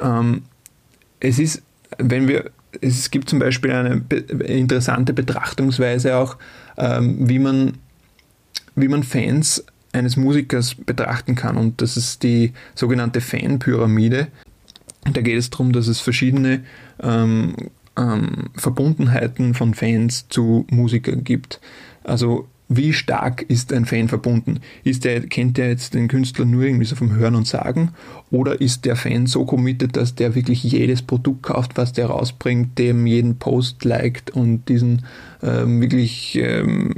Ähm, 0.00 0.42
es 1.20 1.38
ist, 1.38 1.62
wenn 1.98 2.26
wir, 2.28 2.50
es 2.80 3.10
gibt 3.10 3.28
zum 3.28 3.38
Beispiel 3.38 3.70
eine 3.72 4.02
interessante 4.44 5.12
Betrachtungsweise 5.12 6.16
auch, 6.16 6.36
ähm, 6.76 7.28
wie 7.28 7.38
man, 7.38 7.74
wie 8.74 8.88
man 8.88 9.02
Fans 9.02 9.64
eines 9.92 10.16
Musikers 10.16 10.74
betrachten 10.74 11.34
kann. 11.34 11.56
Und 11.56 11.82
das 11.82 11.96
ist 11.96 12.22
die 12.22 12.52
sogenannte 12.74 13.20
Fanpyramide. 13.20 14.28
Da 15.12 15.20
geht 15.20 15.38
es 15.38 15.50
darum, 15.50 15.72
dass 15.72 15.88
es 15.88 16.00
verschiedene 16.00 16.64
ähm, 17.02 17.54
ähm, 17.96 18.50
Verbundenheiten 18.54 19.54
von 19.54 19.74
Fans 19.74 20.26
zu 20.28 20.66
Musikern 20.70 21.24
gibt. 21.24 21.60
Also 22.04 22.48
wie 22.74 22.92
stark 22.92 23.42
ist 23.48 23.72
ein 23.72 23.84
Fan 23.84 24.08
verbunden? 24.08 24.60
Ist 24.82 25.04
der, 25.04 25.20
kennt 25.20 25.58
der 25.58 25.68
jetzt 25.68 25.92
den 25.92 26.08
Künstler 26.08 26.46
nur 26.46 26.62
irgendwie 26.62 26.86
so 26.86 26.96
vom 26.96 27.12
Hören 27.14 27.34
und 27.34 27.46
Sagen? 27.46 27.90
Oder 28.30 28.60
ist 28.60 28.86
der 28.86 28.96
Fan 28.96 29.26
so 29.26 29.44
committed, 29.44 29.96
dass 29.96 30.14
der 30.14 30.34
wirklich 30.34 30.62
jedes 30.62 31.02
Produkt 31.02 31.42
kauft, 31.42 31.76
was 31.76 31.92
der 31.92 32.06
rausbringt, 32.06 32.78
dem 32.78 33.06
jeden 33.06 33.36
Post 33.36 33.84
liked 33.84 34.30
und 34.30 34.68
diesen 34.68 35.04
ähm, 35.42 35.82
wirklich 35.82 36.36
ähm, 36.36 36.94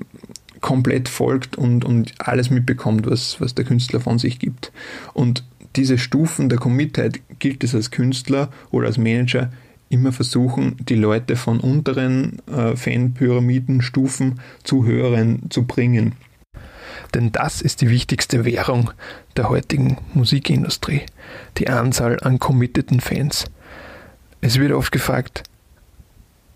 komplett 0.61 1.09
folgt 1.09 1.56
und, 1.56 1.85
und 1.85 2.14
alles 2.18 2.50
mitbekommt, 2.50 3.11
was, 3.11 3.40
was 3.40 3.54
der 3.54 3.64
Künstler 3.64 4.00
von 4.00 4.18
sich 4.18 4.38
gibt? 4.38 4.71
Und 5.12 5.44
diese 5.76 5.99
Stufen 5.99 6.49
der 6.49 6.59
Commitheit 6.59 7.21
gilt 7.38 7.64
es 7.64 7.75
als 7.75 7.90
Künstler 7.90 8.50
oder 8.71 8.87
als 8.87 8.99
Manager 8.99 9.50
immer 9.88 10.12
versuchen, 10.12 10.76
die 10.88 10.95
Leute 10.95 11.37
von 11.37 11.61
unteren 11.61 12.38
äh, 12.49 12.76
Fanpyramidenstufen 12.76 14.40
zu 14.62 14.85
höheren 14.85 15.50
zu 15.50 15.64
bringen. 15.64 16.12
Denn 17.14 17.31
das 17.33 17.61
ist 17.62 17.81
die 17.81 17.90
wichtigste 17.90 18.45
Währung 18.45 18.90
der 19.37 19.49
heutigen 19.49 19.99
Musikindustrie, 20.14 21.02
die 21.59 21.69
Anzahl 21.69 22.19
an 22.21 22.38
committeden 22.38 23.00
Fans. 23.00 23.45
Es 24.40 24.59
wird 24.59 24.73
oft 24.73 24.90
gefragt, 24.90 25.45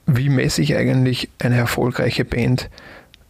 wie 0.07 0.31
messe 0.31 0.63
ich 0.63 0.75
eigentlich 0.75 1.29
eine 1.39 1.57
erfolgreiche 1.57 2.25
Band 2.25 2.71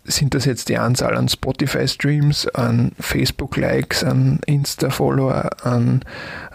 sind 0.08 0.34
das 0.34 0.44
jetzt 0.44 0.68
die 0.68 0.78
Anzahl 0.78 1.16
an 1.16 1.28
Spotify-Streams, 1.28 2.48
an 2.48 2.92
Facebook-Likes, 2.98 4.02
an 4.04 4.40
Insta-Follower, 4.46 5.50
an 5.62 6.02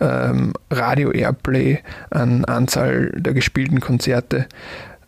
ähm, 0.02 0.54
Radio-Airplay, 0.72 1.80
an 2.10 2.46
Anzahl 2.46 3.12
der 3.16 3.34
gespielten 3.34 3.80
Konzerte? 3.80 4.48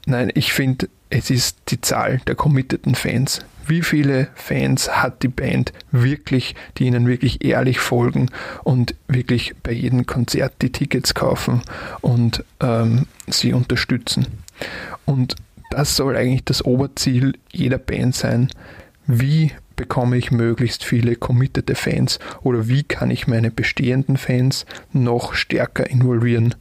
Nein, 0.05 0.31
ich 0.35 0.53
finde, 0.53 0.87
es 1.09 1.29
ist 1.29 1.57
die 1.69 1.81
Zahl 1.81 2.21
der 2.27 2.35
committeden 2.35 2.95
Fans. 2.95 3.41
Wie 3.67 3.81
viele 3.81 4.27
Fans 4.35 4.89
hat 4.91 5.23
die 5.23 5.27
Band 5.27 5.73
wirklich, 5.91 6.55
die 6.77 6.85
ihnen 6.85 7.07
wirklich 7.07 7.43
ehrlich 7.43 7.79
folgen 7.79 8.29
und 8.63 8.93
wirklich 9.07 9.55
bei 9.63 9.71
jedem 9.71 10.05
Konzert 10.05 10.53
die 10.61 10.71
Tickets 10.71 11.15
kaufen 11.15 11.63
und 12.01 12.43
ähm, 12.61 13.07
sie 13.27 13.53
unterstützen? 13.53 14.27
Und 15.05 15.35
das 15.75 15.98
soll 15.98 16.15
eigentlich 16.15 16.46
das 16.46 16.63
Oberziel 16.63 17.34
jeder 17.51 17.77
Band 17.77 18.15
sein. 18.15 18.48
Wie 19.08 19.51
bekomme 19.75 20.15
ich 20.15 20.32
möglichst 20.32 20.86
viele 20.86 21.17
committete 21.17 21.75
Fans 21.75 22.17
oder 22.44 22.70
wie 22.70 22.84
kann 22.84 23.12
ich 23.12 23.27
meine 23.27 23.51
bestehenden 23.51 24.15
Fans 24.15 24.65
noch 24.94 25.34
stärker 25.34 25.89
involvieren? 25.89 26.55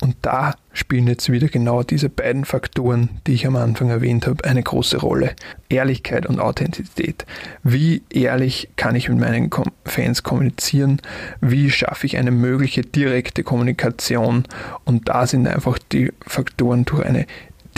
Und 0.00 0.14
da 0.22 0.54
spielen 0.72 1.08
jetzt 1.08 1.30
wieder 1.30 1.48
genau 1.48 1.82
diese 1.82 2.08
beiden 2.08 2.44
Faktoren, 2.44 3.08
die 3.26 3.34
ich 3.34 3.48
am 3.48 3.56
Anfang 3.56 3.90
erwähnt 3.90 4.28
habe, 4.28 4.44
eine 4.44 4.62
große 4.62 4.98
Rolle. 4.98 5.34
Ehrlichkeit 5.68 6.26
und 6.26 6.38
Authentizität. 6.38 7.26
Wie 7.62 8.02
ehrlich 8.10 8.68
kann 8.76 8.94
ich 8.94 9.08
mit 9.08 9.18
meinen 9.18 9.50
Fans 9.84 10.22
kommunizieren? 10.22 11.00
Wie 11.40 11.70
schaffe 11.70 12.06
ich 12.06 12.16
eine 12.16 12.30
mögliche 12.30 12.82
direkte 12.82 13.42
Kommunikation? 13.42 14.44
Und 14.84 15.08
da 15.08 15.26
sind 15.26 15.48
einfach 15.48 15.78
die 15.78 16.12
Faktoren 16.26 16.84
durch 16.84 17.04
eine 17.04 17.26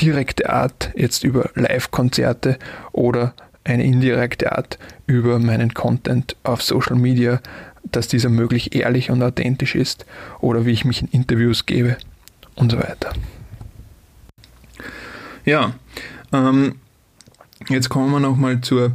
direkte 0.01 0.51
Art 0.51 0.91
jetzt 0.97 1.25
über 1.25 1.51
Live-Konzerte 1.55 2.59
oder 2.93 3.35
eine 3.65 3.85
indirekte 3.85 4.53
Art 4.53 4.79
über 5.07 5.39
meinen 5.39 5.73
Content 5.75 6.37
auf 6.43 6.63
Social 6.63 6.97
Media, 6.97 7.41
dass 7.83 8.09
dieser 8.09 8.29
möglichst 8.29 8.75
ehrlich 8.75 9.11
und 9.11 9.23
authentisch 9.23 9.75
ist 9.75 10.05
oder 10.41 10.67
wie 10.67 10.73
ich 10.73 10.85
mich 10.85 11.03
in 11.03 11.09
Interviews 11.09 11.67
gebe 11.67 11.97
und 12.55 12.73
so 12.73 12.79
weiter. 12.79 13.13
Ja, 15.45 15.75
ähm, 16.33 16.77
jetzt 17.69 17.89
kommen 17.89 18.11
wir 18.11 18.21
nochmal 18.21 18.61
zur 18.61 18.93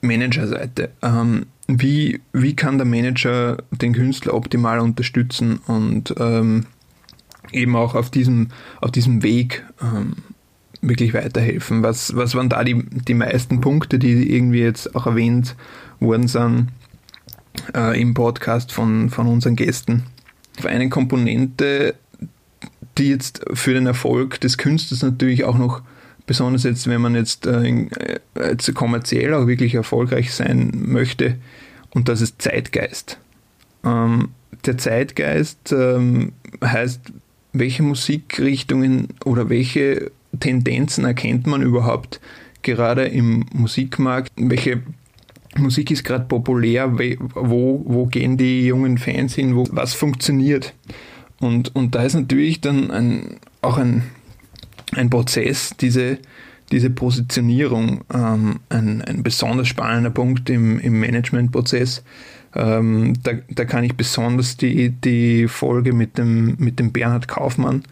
Managerseite. 0.00 0.90
Ähm, 1.02 1.46
wie, 1.68 2.20
wie 2.32 2.54
kann 2.54 2.78
der 2.78 2.86
Manager 2.86 3.58
den 3.70 3.92
Künstler 3.92 4.34
optimal 4.34 4.80
unterstützen 4.80 5.58
und 5.66 6.14
ähm, 6.18 6.66
eben 7.50 7.76
auch 7.76 7.94
auf 7.94 8.10
diesem, 8.10 8.48
auf 8.80 8.90
diesem 8.90 9.22
Weg 9.22 9.64
ähm, 9.82 10.14
wirklich 10.80 11.14
weiterhelfen? 11.14 11.82
Was, 11.82 12.14
was 12.14 12.34
waren 12.34 12.48
da 12.48 12.64
die, 12.64 12.82
die 12.84 13.14
meisten 13.14 13.60
Punkte, 13.60 13.98
die 13.98 14.34
irgendwie 14.34 14.60
jetzt 14.60 14.94
auch 14.94 15.06
erwähnt 15.06 15.56
worden 16.00 16.28
sind 16.28 16.68
äh, 17.74 18.00
im 18.00 18.14
Podcast 18.14 18.72
von, 18.72 19.10
von 19.10 19.26
unseren 19.26 19.56
Gästen? 19.56 20.04
Eine 20.64 20.88
Komponente, 20.88 21.94
die 22.98 23.08
jetzt 23.08 23.42
für 23.52 23.74
den 23.74 23.86
Erfolg 23.86 24.40
des 24.40 24.58
Künstlers 24.58 25.02
natürlich 25.02 25.44
auch 25.44 25.56
noch 25.56 25.82
besonders 26.26 26.62
jetzt, 26.62 26.86
wenn 26.86 27.00
man 27.00 27.14
jetzt, 27.14 27.46
äh, 27.46 27.68
äh 27.68 28.20
jetzt 28.36 28.72
kommerziell 28.74 29.34
auch 29.34 29.46
wirklich 29.46 29.74
erfolgreich 29.74 30.32
sein 30.32 30.70
möchte, 30.74 31.38
und 31.94 32.08
das 32.08 32.20
ist 32.20 32.40
Zeitgeist. 32.40 33.18
Ähm, 33.84 34.30
der 34.64 34.78
Zeitgeist 34.78 35.72
ähm, 35.72 36.32
heißt 36.64 37.12
welche 37.52 37.82
Musikrichtungen 37.82 39.08
oder 39.24 39.48
welche 39.48 40.10
Tendenzen 40.40 41.04
erkennt 41.04 41.46
man 41.46 41.62
überhaupt 41.62 42.20
gerade 42.62 43.04
im 43.04 43.46
Musikmarkt? 43.52 44.32
Welche 44.36 44.82
Musik 45.56 45.90
ist 45.90 46.04
gerade 46.04 46.24
populär? 46.24 46.98
Wo, 47.34 47.82
wo 47.84 48.06
gehen 48.06 48.36
die 48.36 48.66
jungen 48.66 48.98
Fans 48.98 49.34
hin? 49.34 49.54
Wo, 49.56 49.66
was 49.70 49.94
funktioniert? 49.94 50.74
Und, 51.40 51.74
und 51.74 51.94
da 51.94 52.02
ist 52.02 52.14
natürlich 52.14 52.60
dann 52.60 52.90
ein, 52.90 53.36
auch 53.60 53.76
ein, 53.76 54.04
ein 54.94 55.10
Prozess, 55.10 55.74
diese, 55.78 56.18
diese 56.70 56.88
Positionierung, 56.88 58.02
ähm, 58.14 58.60
ein, 58.68 59.02
ein 59.02 59.22
besonders 59.22 59.68
spannender 59.68 60.10
Punkt 60.10 60.48
im, 60.48 60.78
im 60.78 61.00
Managementprozess. 61.00 62.02
Ähm, 62.54 63.14
da, 63.22 63.32
da 63.48 63.64
kann 63.64 63.84
ich 63.84 63.96
besonders 63.96 64.56
die, 64.56 64.90
die 64.90 65.48
Folge 65.48 65.92
mit 65.92 66.18
dem, 66.18 66.56
mit 66.58 66.78
dem 66.78 66.92
Bernhard 66.92 67.28
Kaufmann 67.28 67.82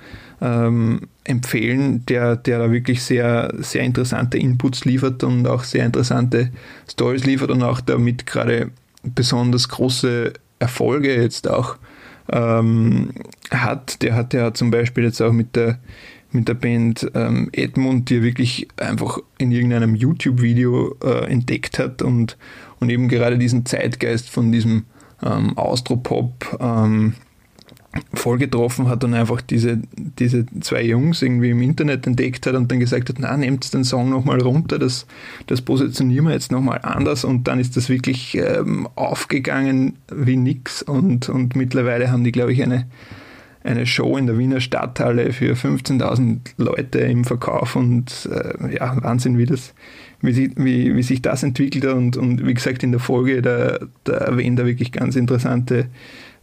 ähm, 0.40 1.08
empfehlen, 1.24 2.04
der, 2.06 2.36
der 2.36 2.58
da 2.58 2.72
wirklich 2.72 3.02
sehr, 3.02 3.52
sehr 3.58 3.82
interessante 3.82 4.38
Inputs 4.38 4.84
liefert 4.84 5.22
und 5.24 5.46
auch 5.46 5.64
sehr 5.64 5.86
interessante 5.86 6.50
Stories 6.90 7.24
liefert 7.24 7.50
und 7.50 7.62
auch 7.62 7.80
damit 7.80 8.26
gerade 8.26 8.70
besonders 9.02 9.68
große 9.68 10.32
Erfolge 10.58 11.14
jetzt 11.14 11.48
auch 11.48 11.76
ähm, 12.30 13.10
hat. 13.50 14.02
Der 14.02 14.14
hat 14.14 14.34
ja 14.34 14.52
zum 14.52 14.70
Beispiel 14.70 15.04
jetzt 15.04 15.20
auch 15.22 15.32
mit 15.32 15.56
der 15.56 15.78
mit 16.32 16.46
der 16.46 16.54
Band 16.54 17.10
ähm, 17.14 17.48
Edmund, 17.50 18.08
die 18.08 18.18
er 18.18 18.22
wirklich 18.22 18.68
einfach 18.76 19.18
in 19.38 19.50
irgendeinem 19.50 19.96
YouTube-Video 19.96 20.96
äh, 21.02 21.24
entdeckt 21.24 21.80
hat 21.80 22.02
und, 22.02 22.36
und 22.80 22.90
eben 22.90 23.08
gerade 23.08 23.38
diesen 23.38 23.66
Zeitgeist 23.66 24.28
von 24.30 24.50
diesem 24.50 24.84
ähm, 25.22 25.56
Austropop 25.56 26.58
ähm, 26.60 27.14
voll 28.14 28.38
getroffen 28.38 28.88
hat 28.88 29.02
und 29.02 29.14
einfach 29.14 29.40
diese, 29.40 29.80
diese 29.96 30.46
zwei 30.60 30.82
Jungs 30.82 31.22
irgendwie 31.22 31.50
im 31.50 31.60
Internet 31.60 32.06
entdeckt 32.06 32.46
hat 32.46 32.54
und 32.54 32.70
dann 32.70 32.78
gesagt 32.78 33.08
hat, 33.08 33.16
na, 33.18 33.36
nehmt 33.36 33.72
den 33.74 33.82
Song 33.82 34.10
nochmal 34.10 34.40
runter, 34.40 34.78
das, 34.78 35.06
das 35.46 35.60
positionieren 35.60 36.26
wir 36.26 36.32
jetzt 36.32 36.52
nochmal 36.52 36.80
anders. 36.82 37.24
Und 37.24 37.48
dann 37.48 37.58
ist 37.58 37.76
das 37.76 37.88
wirklich 37.88 38.36
ähm, 38.36 38.88
aufgegangen 38.94 39.96
wie 40.12 40.36
nix 40.36 40.82
und, 40.82 41.28
und 41.28 41.56
mittlerweile 41.56 42.12
haben 42.12 42.22
die, 42.22 42.32
glaube 42.32 42.52
ich, 42.52 42.62
eine, 42.62 42.86
eine 43.62 43.86
Show 43.86 44.16
in 44.16 44.26
der 44.26 44.38
Wiener 44.38 44.60
Stadthalle 44.60 45.32
für 45.32 45.54
15.000 45.54 46.38
Leute 46.56 47.00
im 47.00 47.24
Verkauf 47.24 47.76
und 47.76 48.28
äh, 48.32 48.76
ja, 48.76 48.96
Wahnsinn, 49.02 49.36
wie 49.36 49.46
das, 49.46 49.74
wie, 50.22 50.52
wie, 50.56 50.94
wie 50.94 51.02
sich 51.02 51.20
das 51.20 51.42
entwickelt 51.42 51.84
und, 51.84 52.16
und 52.16 52.46
wie 52.46 52.54
gesagt 52.54 52.82
in 52.82 52.92
der 52.92 53.00
Folge, 53.00 53.42
da, 53.42 53.78
da 54.04 54.12
erwähnt 54.12 54.58
er 54.58 54.66
wirklich 54.66 54.92
ganz 54.92 55.16
interessante 55.16 55.86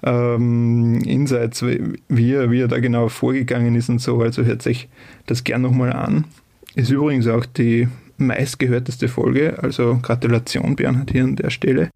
ähm, 0.04 1.02
Insights, 1.02 1.66
wie 1.66 2.32
er, 2.32 2.52
wie 2.52 2.62
er 2.62 2.68
da 2.68 2.80
genau 2.80 3.10
vorgegangen 3.10 3.76
ist 3.76 3.90
und 3.90 4.00
so. 4.00 4.22
Also 4.22 4.44
hört 4.44 4.62
sich 4.62 4.88
das 5.26 5.44
gern 5.44 5.62
nochmal 5.62 5.94
an. 5.94 6.26
Ist 6.76 6.92
übrigens 6.92 7.28
auch 7.28 7.46
die 7.46 7.88
meistgehörteste 8.18 9.08
Folge, 9.08 9.62
also 9.62 10.00
Gratulation 10.02 10.76
Bernhard 10.76 11.12
hier 11.12 11.24
an 11.24 11.36
der 11.36 11.50
Stelle. 11.50 11.90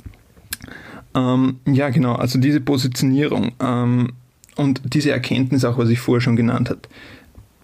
Ähm, 1.13 1.57
ja, 1.67 1.89
genau, 1.89 2.15
also 2.15 2.39
diese 2.39 2.61
Positionierung 2.61 3.51
ähm, 3.61 4.13
und 4.55 4.81
diese 4.83 5.11
Erkenntnis 5.11 5.65
auch, 5.65 5.77
was 5.77 5.89
ich 5.89 5.99
vorher 5.99 6.21
schon 6.21 6.35
genannt 6.35 6.69
habe, 6.69 6.81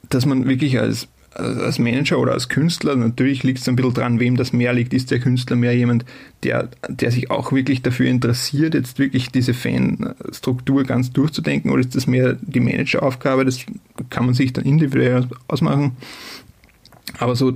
dass 0.10 0.26
man 0.26 0.48
wirklich 0.48 0.80
als, 0.80 1.08
als 1.34 1.80
Manager 1.80 2.20
oder 2.20 2.32
als 2.32 2.50
Künstler, 2.50 2.96
natürlich 2.96 3.44
liegt 3.44 3.60
es 3.60 3.68
ein 3.68 3.76
bisschen 3.76 3.94
dran, 3.94 4.20
wem 4.20 4.38
das 4.38 4.54
mehr 4.54 4.74
liegt. 4.74 4.94
Ist 4.94 5.12
der 5.12 5.20
Künstler 5.20 5.56
mehr 5.56 5.76
jemand, 5.76 6.06
der, 6.44 6.70
der 6.88 7.12
sich 7.12 7.30
auch 7.30 7.52
wirklich 7.52 7.82
dafür 7.82 8.08
interessiert, 8.08 8.74
jetzt 8.74 9.00
wirklich 9.00 9.30
diese 9.30 9.54
Fanstruktur 9.54 10.84
ganz 10.84 11.12
durchzudenken, 11.12 11.72
oder 11.72 11.82
ist 11.82 11.96
das 11.96 12.08
mehr 12.08 12.38
die 12.42 12.60
Manageraufgabe? 12.62 13.46
Das 13.46 13.60
kann 14.10 14.26
man 14.26 14.34
sich 14.34 14.54
dann 14.54 14.66
individuell 14.66 15.28
ausmachen. 15.48 15.98
Aber 17.20 17.36
so, 17.36 17.54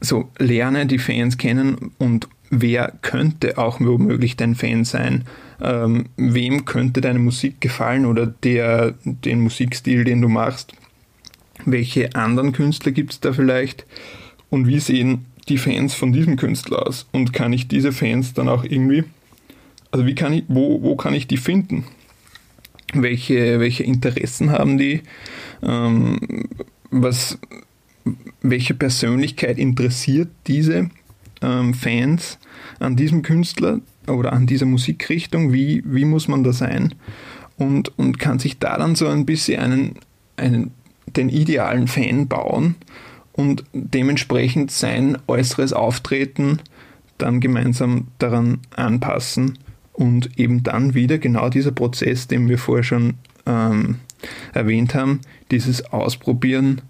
so 0.00 0.30
lerne 0.38 0.86
die 0.86 0.98
Fans 0.98 1.38
kennen 1.38 1.92
und 1.98 2.28
wer 2.50 2.92
könnte 3.02 3.58
auch 3.58 3.80
womöglich 3.80 4.36
dein 4.36 4.54
Fan 4.54 4.84
sein? 4.84 5.24
Ähm, 5.60 6.06
wem 6.16 6.64
könnte 6.64 7.00
deine 7.00 7.18
Musik 7.18 7.60
gefallen 7.60 8.06
oder 8.06 8.26
der, 8.26 8.94
den 9.04 9.40
Musikstil, 9.40 10.04
den 10.04 10.20
du 10.20 10.28
machst? 10.28 10.74
Welche 11.64 12.14
anderen 12.14 12.52
Künstler 12.52 12.92
gibt 12.92 13.12
es 13.12 13.20
da 13.20 13.32
vielleicht? 13.32 13.86
Und 14.50 14.66
wie 14.66 14.80
sehen 14.80 15.26
die 15.48 15.58
Fans 15.58 15.94
von 15.94 16.12
diesem 16.12 16.36
Künstler 16.36 16.86
aus? 16.86 17.06
Und 17.12 17.32
kann 17.32 17.52
ich 17.52 17.68
diese 17.68 17.92
Fans 17.92 18.34
dann 18.34 18.48
auch 18.48 18.64
irgendwie, 18.64 19.04
also 19.90 20.06
wie 20.06 20.14
kann 20.14 20.32
ich, 20.32 20.44
wo, 20.48 20.82
wo 20.82 20.96
kann 20.96 21.14
ich 21.14 21.26
die 21.26 21.38
finden? 21.38 21.84
Welche, 22.92 23.58
welche 23.58 23.82
Interessen 23.82 24.50
haben 24.50 24.78
die? 24.78 25.02
Ähm, 25.62 26.18
was, 26.90 27.38
welche 28.42 28.74
Persönlichkeit 28.74 29.58
interessiert 29.58 30.28
diese 30.46 30.90
ähm, 31.42 31.74
Fans 31.74 32.38
an 32.78 32.96
diesem 32.96 33.22
Künstler 33.22 33.80
oder 34.08 34.32
an 34.32 34.46
dieser 34.46 34.66
Musikrichtung? 34.66 35.52
Wie, 35.52 35.82
wie 35.86 36.04
muss 36.04 36.28
man 36.28 36.44
da 36.44 36.52
sein? 36.52 36.94
Und, 37.56 37.96
und 37.98 38.18
kann 38.18 38.38
sich 38.38 38.58
da 38.58 38.76
dann 38.76 38.94
so 38.94 39.08
ein 39.08 39.26
bisschen 39.26 39.60
einen, 39.60 39.94
einen, 40.36 40.70
den 41.06 41.28
idealen 41.28 41.88
Fan 41.88 42.28
bauen 42.28 42.74
und 43.32 43.64
dementsprechend 43.72 44.70
sein 44.70 45.18
äußeres 45.26 45.72
Auftreten 45.72 46.60
dann 47.18 47.40
gemeinsam 47.40 48.08
daran 48.18 48.58
anpassen 48.74 49.58
und 49.92 50.38
eben 50.38 50.62
dann 50.62 50.94
wieder 50.94 51.18
genau 51.18 51.48
dieser 51.48 51.72
Prozess, 51.72 52.28
den 52.28 52.48
wir 52.48 52.58
vorher 52.58 52.84
schon 52.84 53.14
ähm, 53.46 53.96
erwähnt 54.52 54.94
haben, 54.94 55.20
dieses 55.50 55.92
Ausprobieren 55.92 56.82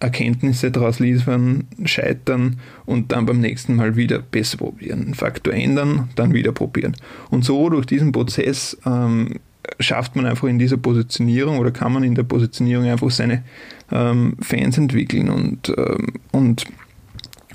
Erkenntnisse 0.00 0.70
daraus 0.70 0.98
liefern, 0.98 1.68
scheitern 1.84 2.58
und 2.86 3.12
dann 3.12 3.26
beim 3.26 3.38
nächsten 3.40 3.76
Mal 3.76 3.96
wieder 3.96 4.18
besser 4.18 4.56
probieren. 4.56 5.14
Faktor 5.14 5.52
ändern, 5.52 6.08
dann 6.16 6.32
wieder 6.32 6.52
probieren. 6.52 6.96
Und 7.30 7.44
so 7.44 7.68
durch 7.68 7.84
diesen 7.84 8.10
Prozess 8.10 8.78
ähm, 8.86 9.34
schafft 9.78 10.16
man 10.16 10.24
einfach 10.24 10.48
in 10.48 10.58
dieser 10.58 10.78
Positionierung 10.78 11.58
oder 11.58 11.70
kann 11.70 11.92
man 11.92 12.02
in 12.02 12.14
der 12.14 12.22
Positionierung 12.22 12.86
einfach 12.86 13.10
seine 13.10 13.44
ähm, 13.92 14.36
Fans 14.40 14.78
entwickeln 14.78 15.28
und, 15.28 15.68
ähm, 15.76 16.14
und 16.32 16.64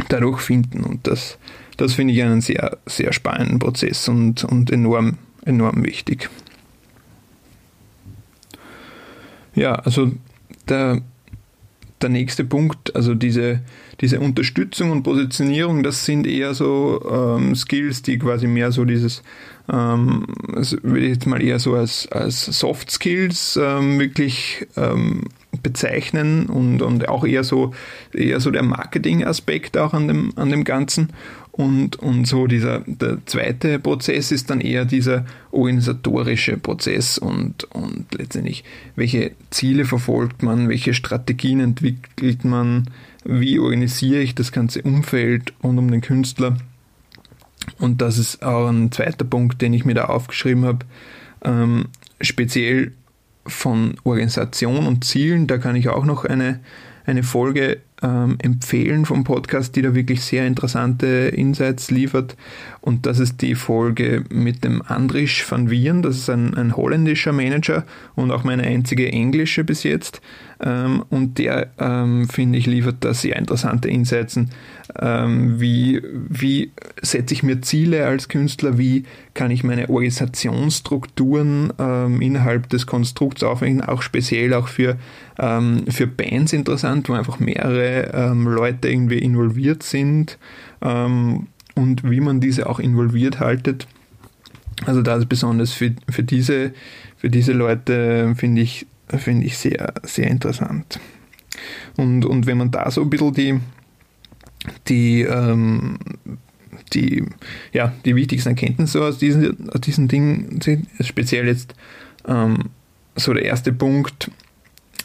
dadurch 0.10 0.40
finden. 0.40 0.84
Und 0.84 1.08
das, 1.08 1.40
das 1.78 1.94
finde 1.94 2.14
ich 2.14 2.22
einen 2.22 2.42
sehr, 2.42 2.78
sehr 2.86 3.12
spannenden 3.12 3.58
Prozess 3.58 4.08
und, 4.08 4.44
und 4.44 4.72
enorm, 4.72 5.18
enorm 5.46 5.84
wichtig. 5.84 6.30
Ja, 9.56 9.74
also 9.76 10.12
der 10.70 11.02
der 12.02 12.10
nächste 12.10 12.44
Punkt, 12.44 12.96
also 12.96 13.16
diese, 13.16 13.62
diese 14.02 14.20
Unterstützung 14.20 14.92
und 14.92 15.04
Positionierung, 15.04 15.82
das 15.82 16.06
sind 16.06 16.28
eher 16.28 16.54
so 16.54 17.02
ähm, 17.10 17.56
Skills, 17.56 18.02
die 18.02 18.20
quasi 18.20 18.48
mehr 18.48 18.72
so 18.72 18.84
dieses, 18.84 19.24
ähm, 19.72 20.26
würde 20.46 21.00
ich 21.00 21.14
jetzt 21.14 21.26
mal 21.26 21.42
eher 21.42 21.60
so 21.60 21.76
als, 21.76 22.08
als 22.12 22.46
Soft 22.46 22.92
Skills 22.92 23.58
ähm, 23.62 24.00
wirklich 24.00 24.68
ähm, 24.76 25.24
bezeichnen 25.64 26.48
und, 26.48 26.82
und 26.82 27.08
auch 27.08 27.26
eher 27.26 27.44
so, 27.44 27.74
eher 28.14 28.40
so 28.40 28.52
der 28.52 28.64
Marketing-Aspekt 28.64 29.78
auch 29.78 29.94
an 29.94 30.08
dem, 30.08 30.34
an 30.36 30.50
dem 30.50 30.64
Ganzen. 30.64 31.14
Und, 31.58 31.96
und 31.96 32.28
so 32.28 32.48
dieser, 32.48 32.82
der 32.86 33.20
zweite 33.26 33.80
Prozess 33.80 34.34
ist 34.34 34.50
dann 34.50 34.60
eher 34.60 34.84
dieser 34.84 35.26
organisatorische 35.52 36.58
Prozess 36.58 37.18
und, 37.18 37.64
und 37.74 38.14
letztendlich, 38.14 38.66
welche 38.98 39.32
Ziele 39.52 39.86
verfolgt 39.86 40.44
man, 40.44 40.68
welche 40.68 40.94
Strategien 40.94 41.62
entwickelt 41.62 42.44
man, 42.44 42.90
wie 43.24 43.58
organisiere 43.58 44.22
ich 44.22 44.36
das 44.36 44.52
ganze 44.52 44.82
Umfeld 44.82 45.54
rund 45.64 45.80
um 45.80 45.90
den 45.90 46.02
Künstler. 46.02 46.58
Und 47.80 48.02
das 48.02 48.18
ist 48.18 48.44
auch 48.44 48.68
ein 48.68 48.92
zweiter 48.92 49.24
Punkt, 49.24 49.62
den 49.62 49.74
ich 49.74 49.86
mir 49.86 49.96
da 49.96 50.06
aufgeschrieben 50.06 50.66
habe. 50.66 50.86
Ähm, 51.46 51.86
speziell 52.20 52.92
von 53.48 53.96
Organisation 54.04 54.86
und 54.88 55.06
Zielen, 55.06 55.48
da 55.48 55.58
kann 55.58 55.78
ich 55.78 55.88
auch 55.88 56.04
noch 56.04 56.26
eine, 56.26 56.60
eine 57.06 57.24
Folge 57.24 57.80
ähm, 58.02 58.38
empfehlen 58.42 59.06
vom 59.06 59.24
Podcast, 59.24 59.76
die 59.76 59.82
da 59.82 59.96
wirklich 59.96 60.22
sehr 60.22 60.46
interessante 60.46 61.08
Insights 61.08 61.92
liefert. 61.92 62.36
Und 62.82 63.06
das 63.06 63.20
ist 63.20 63.42
die 63.42 63.56
Folge 63.56 64.24
mit 64.30 64.64
dem 64.64 64.82
Andrisch 64.82 65.50
van 65.50 65.70
Wieren. 65.70 66.02
Das 66.02 66.18
ist 66.18 66.30
ein, 66.30 66.54
ein 66.56 66.76
holländischer 66.76 67.32
Manager 67.32 67.86
und 68.16 68.32
auch 68.32 68.44
meine 68.44 68.64
einzige 68.64 69.12
englische 69.12 69.64
bis 69.64 69.84
jetzt. 69.84 70.22
Ähm, 70.60 71.04
und 71.10 71.38
der, 71.38 71.72
ähm, 71.80 72.30
finde 72.30 72.60
ich, 72.60 72.66
liefert 72.66 72.98
da 73.00 73.14
sehr 73.14 73.38
interessante 73.38 73.90
Insights. 73.90 74.40
Ähm, 75.00 75.60
wie, 75.60 76.02
wie 76.30 76.72
setze 77.02 77.34
ich 77.34 77.44
mir 77.44 77.62
Ziele 77.62 78.06
als 78.06 78.30
Künstler? 78.30 78.78
Wie 78.78 79.04
kann 79.34 79.52
ich 79.52 79.64
meine 79.64 79.90
Organisationsstrukturen 79.90 81.74
ähm, 81.80 82.22
innerhalb 82.22 82.70
des 82.70 82.86
Konstrukts 82.86 83.44
aufwenden? 83.44 83.84
Auch 83.84 84.02
speziell 84.02 84.54
auch 84.54 84.68
für, 84.68 84.98
ähm, 85.40 85.86
für 85.90 86.08
Bands 86.08 86.54
interessant, 86.54 87.10
wo 87.10 87.14
einfach 87.14 87.40
mehrere 87.40 87.85
ähm, 87.86 88.48
Leute 88.48 88.90
irgendwie 88.90 89.20
involviert 89.20 89.84
sind 89.84 90.38
und 90.82 92.04
wie 92.04 92.20
man 92.20 92.40
diese 92.40 92.70
auch 92.70 92.80
involviert 92.80 93.40
haltet. 93.40 93.88
Also 94.86 95.02
das 95.02 95.20
ist 95.20 95.30
besonders 95.30 95.72
für, 95.72 95.96
für, 96.10 96.22
diese, 96.22 96.74
für 97.18 97.30
diese 97.30 97.54
Leute 97.54 98.36
finde 98.36 98.62
ich 98.62 98.86
finde 99.10 99.46
ich 99.46 99.58
sehr, 99.58 99.94
sehr 100.04 100.28
interessant. 100.28 101.00
Und, 101.96 102.26
und 102.26 102.46
wenn 102.46 102.58
man 102.58 102.72
da 102.72 102.90
so 102.92 103.02
ein 103.02 103.10
bisschen 103.10 103.34
die, 103.34 103.60
die, 104.88 105.22
ähm, 105.22 105.98
die, 106.94 107.24
ja, 107.72 107.94
die 108.04 108.16
wichtigsten 108.16 108.50
Erkenntnisse 108.50 109.04
aus 109.04 109.18
diesen, 109.18 109.70
aus 109.70 109.82
diesen 109.82 110.08
Dingen 110.08 110.60
sieht, 110.62 110.86
speziell 111.02 111.48
jetzt 111.48 111.76
ähm, 112.28 112.70
so 113.16 113.34
der 113.34 113.46
erste 113.46 113.72
Punkt, 113.72 114.32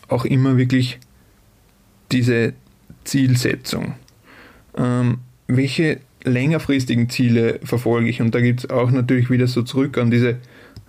auch 0.08 0.24
immer 0.24 0.56
wirklich 0.56 0.98
diese 2.10 2.54
Zielsetzung. 3.10 3.94
Ähm, 4.76 5.18
welche 5.48 5.98
längerfristigen 6.22 7.08
Ziele 7.10 7.58
verfolge 7.64 8.08
ich? 8.08 8.20
Und 8.20 8.34
da 8.34 8.40
gibt 8.40 8.60
es 8.60 8.70
auch 8.70 8.90
natürlich 8.92 9.30
wieder 9.30 9.48
so 9.48 9.62
zurück 9.62 9.98
an 9.98 10.12
diese 10.12 10.36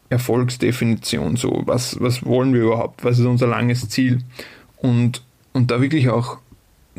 Erfolgsdefinition, 0.10 1.36
so 1.36 1.64
was, 1.66 2.00
was 2.00 2.24
wollen 2.26 2.54
wir 2.54 2.64
überhaupt, 2.64 3.04
was 3.04 3.18
ist 3.18 3.26
unser 3.26 3.48
langes 3.48 3.90
Ziel 3.90 4.20
und, 4.78 5.24
und 5.54 5.72
da 5.72 5.82
wirklich 5.82 6.10
auch 6.10 6.38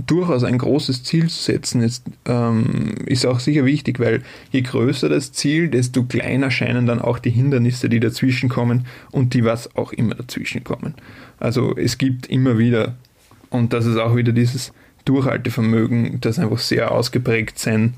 durchaus 0.07 0.43
ein 0.43 0.57
großes 0.57 1.05
Ziel 1.05 1.29
zu 1.29 1.43
setzen, 1.43 1.83
ist, 1.83 2.05
ähm, 2.25 2.95
ist 3.05 3.27
auch 3.27 3.39
sicher 3.39 3.65
wichtig, 3.65 4.01
weil 4.01 4.23
je 4.51 4.63
größer 4.63 5.09
das 5.09 5.33
Ziel, 5.33 5.69
desto 5.69 6.05
kleiner 6.05 6.51
scheinen 6.51 6.87
dann 6.87 7.01
auch 7.01 7.19
die 7.19 7.31
Hindernisse, 7.31 7.91
die 7.91 8.01
dazwischen 8.01 8.49
kommen 8.49 8.87
und 9.13 9.35
die 9.35 9.45
was 9.45 9.77
auch 9.77 9.93
immer 9.93 10.15
dazwischen 10.15 10.65
kommen. 10.65 10.95
Also 11.39 11.77
es 11.77 11.99
gibt 11.99 12.27
immer 12.27 12.57
wieder, 12.57 12.97
und 13.51 13.75
das 13.75 13.85
ist 13.85 13.99
auch 13.99 14.17
wieder 14.17 14.33
dieses 14.33 14.73
Durchhaltevermögen, 15.05 16.21
das 16.21 16.39
einfach 16.39 16.59
sehr 16.59 16.91
ausgeprägt 16.91 17.59
sein, 17.59 17.95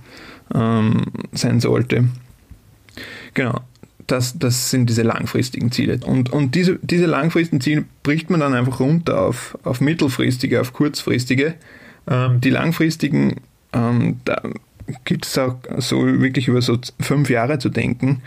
ähm, 0.55 1.03
sein 1.33 1.61
sollte. 1.61 2.05
Genau 3.35 3.61
das, 4.07 4.39
das 4.39 4.71
sind 4.71 4.89
diese 4.89 5.03
langfristigen 5.03 5.73
Ziele. 5.73 5.99
Und, 6.05 6.33
und 6.33 6.55
diese, 6.55 6.79
diese 6.83 7.07
langfristigen 7.07 7.61
Ziele 7.61 7.85
bricht 8.03 8.31
man 8.31 8.41
dann 8.41 8.55
einfach 8.55 8.81
runter 8.81 9.21
auf, 9.21 9.59
auf 9.63 9.81
mittelfristige, 9.81 10.61
auf 10.61 10.73
kurzfristige. 10.73 11.55
Ähm, 12.09 12.41
die 12.41 12.51
langfristigen, 12.51 13.41
ähm, 13.73 14.21
da 14.25 14.43
gibt 15.05 15.27
es 15.27 15.39
auch 15.39 15.57
so 15.79 16.05
wirklich 16.05 16.49
über 16.49 16.61
so 16.61 16.79
fünf 17.01 17.31
Jahre 17.31 17.59
zu 17.59 17.69
denken. 17.69 18.23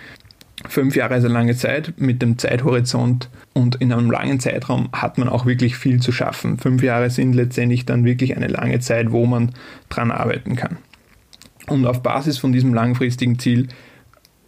Fünf 0.69 0.95
Jahre 0.95 1.17
ist 1.17 1.23
eine 1.23 1.33
lange 1.33 1.55
Zeit 1.55 1.93
mit 1.97 2.21
dem 2.21 2.37
Zeithorizont 2.37 3.29
und 3.53 3.75
in 3.75 3.93
einem 3.93 4.11
langen 4.11 4.39
Zeitraum 4.39 4.89
hat 4.93 5.17
man 5.17 5.29
auch 5.29 5.45
wirklich 5.45 5.77
viel 5.77 6.01
zu 6.01 6.11
schaffen. 6.11 6.57
Fünf 6.57 6.83
Jahre 6.83 7.09
sind 7.09 7.33
letztendlich 7.33 7.85
dann 7.85 8.05
wirklich 8.05 8.35
eine 8.35 8.47
lange 8.47 8.79
Zeit, 8.79 9.11
wo 9.11 9.25
man 9.25 9.53
dran 9.89 10.11
arbeiten 10.11 10.55
kann. 10.55 10.77
Und 11.67 11.85
auf 11.85 12.01
Basis 12.01 12.37
von 12.37 12.51
diesem 12.51 12.73
langfristigen 12.73 13.39
Ziel 13.39 13.67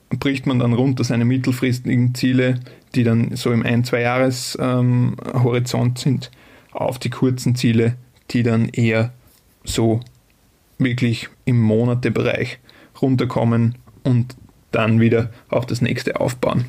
bricht 0.09 0.45
man 0.45 0.59
dann 0.59 0.73
runter 0.73 1.03
seine 1.03 1.25
mittelfristigen 1.25 2.15
Ziele, 2.15 2.59
die 2.95 3.03
dann 3.03 3.35
so 3.35 3.51
im 3.51 3.63
ein-, 3.63 3.83
zwei 3.83 4.01
Jahres 4.01 4.57
ähm, 4.59 5.15
Horizont 5.33 5.99
sind, 5.99 6.31
auf 6.71 6.99
die 6.99 7.09
kurzen 7.09 7.55
Ziele, 7.55 7.95
die 8.31 8.43
dann 8.43 8.69
eher 8.69 9.13
so 9.63 9.99
wirklich 10.77 11.29
im 11.45 11.59
Monatebereich 11.61 12.59
runterkommen 13.01 13.75
und 14.03 14.35
dann 14.71 14.99
wieder 14.99 15.29
auf 15.49 15.65
das 15.65 15.81
nächste 15.81 16.19
aufbauen. 16.19 16.65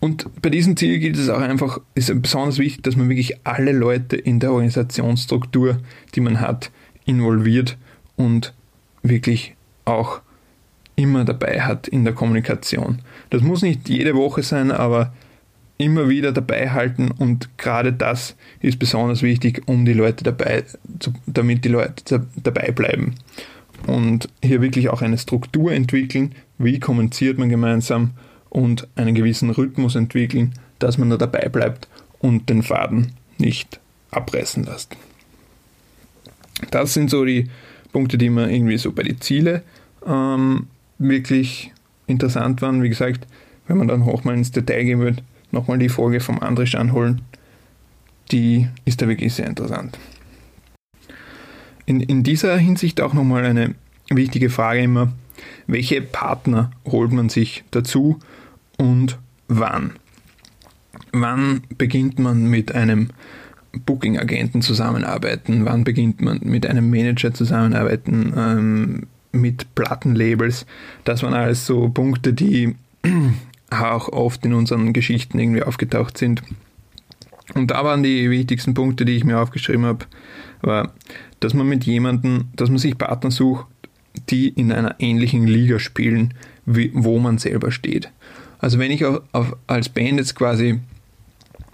Und 0.00 0.26
bei 0.40 0.48
diesem 0.48 0.76
Ziel 0.76 0.98
gilt 0.98 1.18
es 1.18 1.28
auch 1.28 1.40
einfach, 1.40 1.80
ist 1.94 2.10
besonders 2.22 2.58
wichtig, 2.58 2.82
dass 2.82 2.96
man 2.96 3.08
wirklich 3.10 3.46
alle 3.46 3.72
Leute 3.72 4.16
in 4.16 4.40
der 4.40 4.50
Organisationsstruktur, 4.52 5.78
die 6.14 6.20
man 6.20 6.40
hat, 6.40 6.70
involviert 7.04 7.76
und 8.16 8.54
wirklich 9.02 9.56
auch 9.84 10.22
immer 10.96 11.24
dabei 11.24 11.60
hat 11.60 11.86
in 11.86 12.04
der 12.04 12.14
Kommunikation. 12.14 13.00
Das 13.28 13.42
muss 13.42 13.62
nicht 13.62 13.88
jede 13.88 14.14
Woche 14.14 14.42
sein, 14.42 14.70
aber 14.70 15.12
immer 15.76 16.08
wieder 16.08 16.32
dabei 16.32 16.70
halten 16.70 17.10
und 17.10 17.56
gerade 17.56 17.92
das 17.92 18.36
ist 18.60 18.78
besonders 18.78 19.22
wichtig, 19.22 19.62
um 19.66 19.86
die 19.86 19.94
Leute 19.94 20.24
dabei, 20.24 20.64
damit 21.26 21.64
die 21.64 21.70
Leute 21.70 22.26
dabei 22.36 22.70
bleiben. 22.70 23.14
Und 23.86 24.28
hier 24.42 24.60
wirklich 24.60 24.90
auch 24.90 25.00
eine 25.00 25.16
Struktur 25.16 25.72
entwickeln, 25.72 26.34
wie 26.60 26.78
kommuniziert 26.78 27.38
man 27.38 27.48
gemeinsam 27.48 28.10
und 28.50 28.86
einen 28.94 29.14
gewissen 29.14 29.50
Rhythmus 29.50 29.94
entwickeln, 29.94 30.52
dass 30.78 30.98
man 30.98 31.10
da 31.10 31.16
dabei 31.16 31.48
bleibt 31.48 31.88
und 32.18 32.50
den 32.50 32.62
Faden 32.62 33.12
nicht 33.38 33.80
abreißen 34.10 34.64
lässt. 34.64 34.96
Das 36.70 36.92
sind 36.92 37.08
so 37.08 37.24
die 37.24 37.48
Punkte, 37.92 38.18
die 38.18 38.28
mir 38.28 38.50
irgendwie 38.50 38.76
so 38.76 38.92
bei 38.92 39.02
den 39.02 39.20
Zielen 39.20 39.62
ähm, 40.06 40.66
wirklich 40.98 41.72
interessant 42.06 42.60
waren. 42.60 42.82
Wie 42.82 42.90
gesagt, 42.90 43.26
wenn 43.66 43.78
man 43.78 43.88
dann 43.88 44.02
auch 44.02 44.24
mal 44.24 44.36
ins 44.36 44.52
Detail 44.52 44.84
gehen 44.84 45.00
wird, 45.00 45.22
nochmal 45.52 45.78
die 45.78 45.88
Folge 45.88 46.20
vom 46.20 46.40
Andrisch 46.40 46.74
anholen. 46.74 47.22
Die 48.30 48.68
ist 48.84 49.00
da 49.00 49.08
wirklich 49.08 49.32
sehr 49.32 49.46
interessant. 49.46 49.98
In, 51.86 52.00
in 52.00 52.22
dieser 52.22 52.56
Hinsicht 52.58 53.00
auch 53.00 53.14
nochmal 53.14 53.44
eine 53.44 53.74
wichtige 54.10 54.50
Frage 54.50 54.82
immer, 54.82 55.12
welche 55.66 56.02
Partner 56.02 56.70
holt 56.86 57.12
man 57.12 57.28
sich 57.28 57.64
dazu 57.70 58.18
und 58.76 59.18
wann? 59.48 59.92
Wann 61.12 61.62
beginnt 61.76 62.18
man 62.18 62.46
mit 62.46 62.74
einem 62.74 63.08
Booking-Agenten 63.86 64.62
zusammenarbeiten? 64.62 65.64
Wann 65.64 65.84
beginnt 65.84 66.20
man 66.20 66.40
mit 66.42 66.66
einem 66.66 66.90
Manager 66.90 67.32
zusammenarbeiten? 67.32 68.32
Ähm, 68.36 69.06
mit 69.32 69.74
Plattenlabels? 69.74 70.66
Das 71.04 71.22
waren 71.22 71.34
alles 71.34 71.66
so 71.66 71.88
Punkte, 71.88 72.32
die 72.32 72.74
auch 73.70 74.08
oft 74.08 74.44
in 74.44 74.54
unseren 74.54 74.92
Geschichten 74.92 75.38
irgendwie 75.38 75.62
aufgetaucht 75.62 76.18
sind. 76.18 76.42
Und 77.54 77.70
da 77.70 77.84
waren 77.84 78.02
die 78.02 78.30
wichtigsten 78.30 78.74
Punkte, 78.74 79.04
die 79.04 79.16
ich 79.16 79.24
mir 79.24 79.40
aufgeschrieben 79.40 79.84
habe, 79.84 80.06
war, 80.60 80.92
dass 81.40 81.54
man 81.54 81.68
mit 81.68 81.84
jemandem, 81.84 82.48
dass 82.54 82.68
man 82.68 82.78
sich 82.78 82.96
Partner 82.96 83.30
sucht, 83.30 83.66
die 84.28 84.48
in 84.48 84.72
einer 84.72 84.96
ähnlichen 84.98 85.46
Liga 85.46 85.78
spielen, 85.78 86.34
wie, 86.66 86.90
wo 86.94 87.18
man 87.18 87.38
selber 87.38 87.70
steht. 87.70 88.10
Also 88.58 88.78
wenn 88.78 88.90
ich 88.90 89.04
auch 89.04 89.22
auf, 89.32 89.56
als 89.66 89.88
Band 89.88 90.18
jetzt 90.18 90.34
quasi 90.34 90.80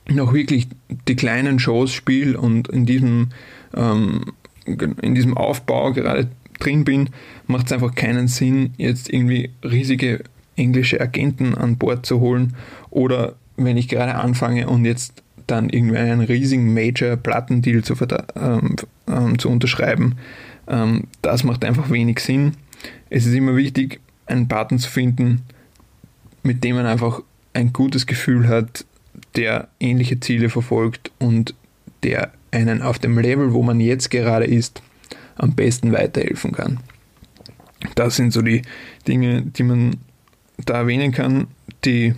noch 0.09 0.33
wirklich 0.33 0.69
die 1.09 1.17
kleinen 1.17 1.59
Shows 1.59 1.93
spiele 1.93 2.39
und 2.39 2.69
in 2.69 2.87
diesem, 2.87 3.29
ähm, 3.75 4.33
in 4.65 5.15
diesem 5.15 5.37
Aufbau 5.37 5.93
gerade 5.93 6.29
drin 6.61 6.85
bin, 6.85 7.11
macht 7.47 7.67
es 7.67 7.73
einfach 7.73 7.95
keinen 7.95 8.29
Sinn, 8.29 8.73
jetzt 8.77 9.13
irgendwie 9.13 9.51
riesige 9.65 10.23
englische 10.57 11.01
Agenten 11.01 11.55
an 11.55 11.77
Bord 11.77 12.07
zu 12.07 12.21
holen 12.21 12.55
oder 12.91 13.35
wenn 13.57 13.77
ich 13.77 13.89
gerade 13.89 14.15
anfange 14.15 14.69
und 14.69 14.85
jetzt 14.85 15.23
dann 15.47 15.69
irgendwie 15.69 15.97
einen 15.97 16.21
riesigen 16.21 16.75
Major-Plattendeal 16.75 17.83
zu, 17.83 17.95
ähm, 18.37 18.77
ähm, 19.09 19.39
zu 19.39 19.49
unterschreiben, 19.49 20.17
das 21.23 21.45
macht 21.45 21.65
einfach 21.65 21.91
wenig 21.91 22.21
Sinn. 22.21 22.53
Es 23.09 23.27
ist 23.27 23.35
immer 23.35 23.57
wichtig, 23.57 24.01
einen 24.27 24.49
Partner 24.49 24.79
zu 24.79 24.91
finden, 24.91 25.43
mit 26.43 26.65
dem 26.65 26.77
man 26.77 26.87
einfach 26.87 27.23
ein 27.53 27.73
gutes 27.73 28.07
Gefühl 28.07 28.49
hat, 28.49 28.85
der 29.37 29.69
ähnliche 29.81 30.21
Ziele 30.21 30.49
verfolgt 30.49 31.11
und 31.19 31.55
der 32.03 32.33
einen 32.51 32.83
auf 32.83 32.99
dem 32.99 33.19
Level, 33.19 33.53
wo 33.53 33.63
man 33.63 33.81
jetzt 33.81 34.11
gerade 34.11 34.45
ist, 34.45 34.83
am 35.37 35.55
besten 35.55 35.93
weiterhelfen 35.93 36.53
kann. 36.53 36.81
Das 37.95 38.17
sind 38.17 38.33
so 38.33 38.43
die 38.43 38.63
Dinge, 39.07 39.43
die 39.43 39.63
man 39.63 39.97
da 40.65 40.79
erwähnen 40.79 41.13
kann. 41.13 41.49
Die 41.85 42.15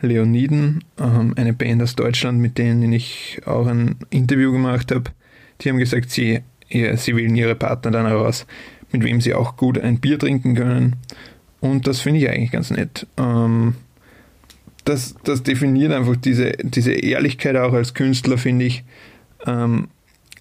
Leoniden, 0.00 0.84
ähm, 0.98 1.34
eine 1.36 1.52
Band 1.52 1.82
aus 1.82 1.94
Deutschland, 1.94 2.40
mit 2.40 2.58
denen 2.58 2.92
ich 2.92 3.40
auch 3.46 3.66
ein 3.66 3.96
Interview 4.10 4.52
gemacht 4.52 4.92
habe, 4.92 5.10
die 5.60 5.68
haben 5.68 5.78
gesagt, 5.78 6.10
sie, 6.10 6.40
sie 6.70 7.16
wählen 7.16 7.36
ihre 7.36 7.54
Partner 7.54 7.90
dann 7.90 8.06
heraus, 8.06 8.46
mit 8.92 9.04
wem 9.04 9.20
sie 9.20 9.34
auch 9.34 9.56
gut 9.56 9.78
ein 9.78 10.00
Bier 10.00 10.18
trinken 10.18 10.54
können. 10.54 10.96
Und 11.60 11.86
das 11.86 12.00
finde 12.00 12.20
ich 12.20 12.28
eigentlich 12.28 12.52
ganz 12.52 12.70
nett. 12.70 13.06
Ähm, 13.18 13.74
das, 14.84 15.14
das 15.24 15.42
definiert 15.42 15.92
einfach 15.92 16.16
diese, 16.16 16.52
diese 16.62 16.92
Ehrlichkeit 16.92 17.56
auch 17.56 17.72
als 17.72 17.94
Künstler, 17.94 18.38
finde 18.38 18.64
ich, 18.64 18.84
ähm, 19.46 19.88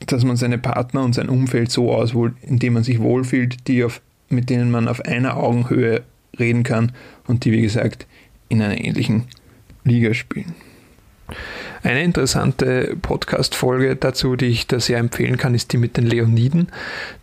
dass 0.08 0.24
man 0.24 0.38
seine 0.38 0.58
Partner 0.58 1.04
und 1.04 1.14
sein 1.14 1.30
Umfeld 1.30 1.72
so 1.72 1.92
auswählt, 1.92 2.34
indem 2.42 2.74
man 2.74 2.84
sich 2.84 3.00
wohlfühlt, 3.00 3.68
die 3.68 3.84
auf, 3.84 4.02
mit 4.30 4.50
denen 4.50 4.72
man 4.72 4.88
auf 4.88 5.02
einer 5.02 5.38
Augenhöhe 5.38 6.04
reden 6.40 6.64
kann 6.64 6.94
und 7.28 7.44
die, 7.44 7.52
wie 7.52 7.62
gesagt, 7.62 8.08
in 8.48 8.62
einer 8.62 8.80
ähnlichen 8.80 9.26
Liga 9.84 10.14
spielen. 10.14 10.56
Eine 11.82 12.04
interessante 12.04 12.98
Podcast-Folge 13.02 13.96
dazu, 13.96 14.36
die 14.36 14.48
ich 14.48 14.68
da 14.68 14.80
sehr 14.80 14.98
empfehlen 14.98 15.38
kann, 15.38 15.56
ist 15.56 15.72
die 15.72 15.78
mit 15.78 15.96
den 15.96 16.06
Leoniden. 16.06 16.68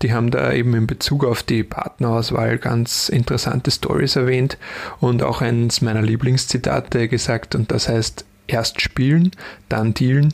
Die 0.01 0.15
haben 0.15 0.31
da 0.31 0.53
eben 0.53 0.75
in 0.75 0.87
Bezug 0.87 1.25
auf 1.25 1.43
die 1.43 1.63
Partnerauswahl 1.63 2.57
ganz 2.57 3.11
interessante 3.11 3.71
Stories 3.71 4.17
erwähnt 4.17 4.57
und 5.01 5.23
auch 5.23 5.43
eines 5.43 5.83
meiner 5.83 6.03
Lieblingszitate 6.03 7.09
gesagt 7.09 7.55
und 7.55 7.71
das 7.71 7.89
heißt 7.89 8.25
erst 8.47 8.81
spielen, 8.81 9.33
dann 9.69 9.93
dealen. 9.93 10.33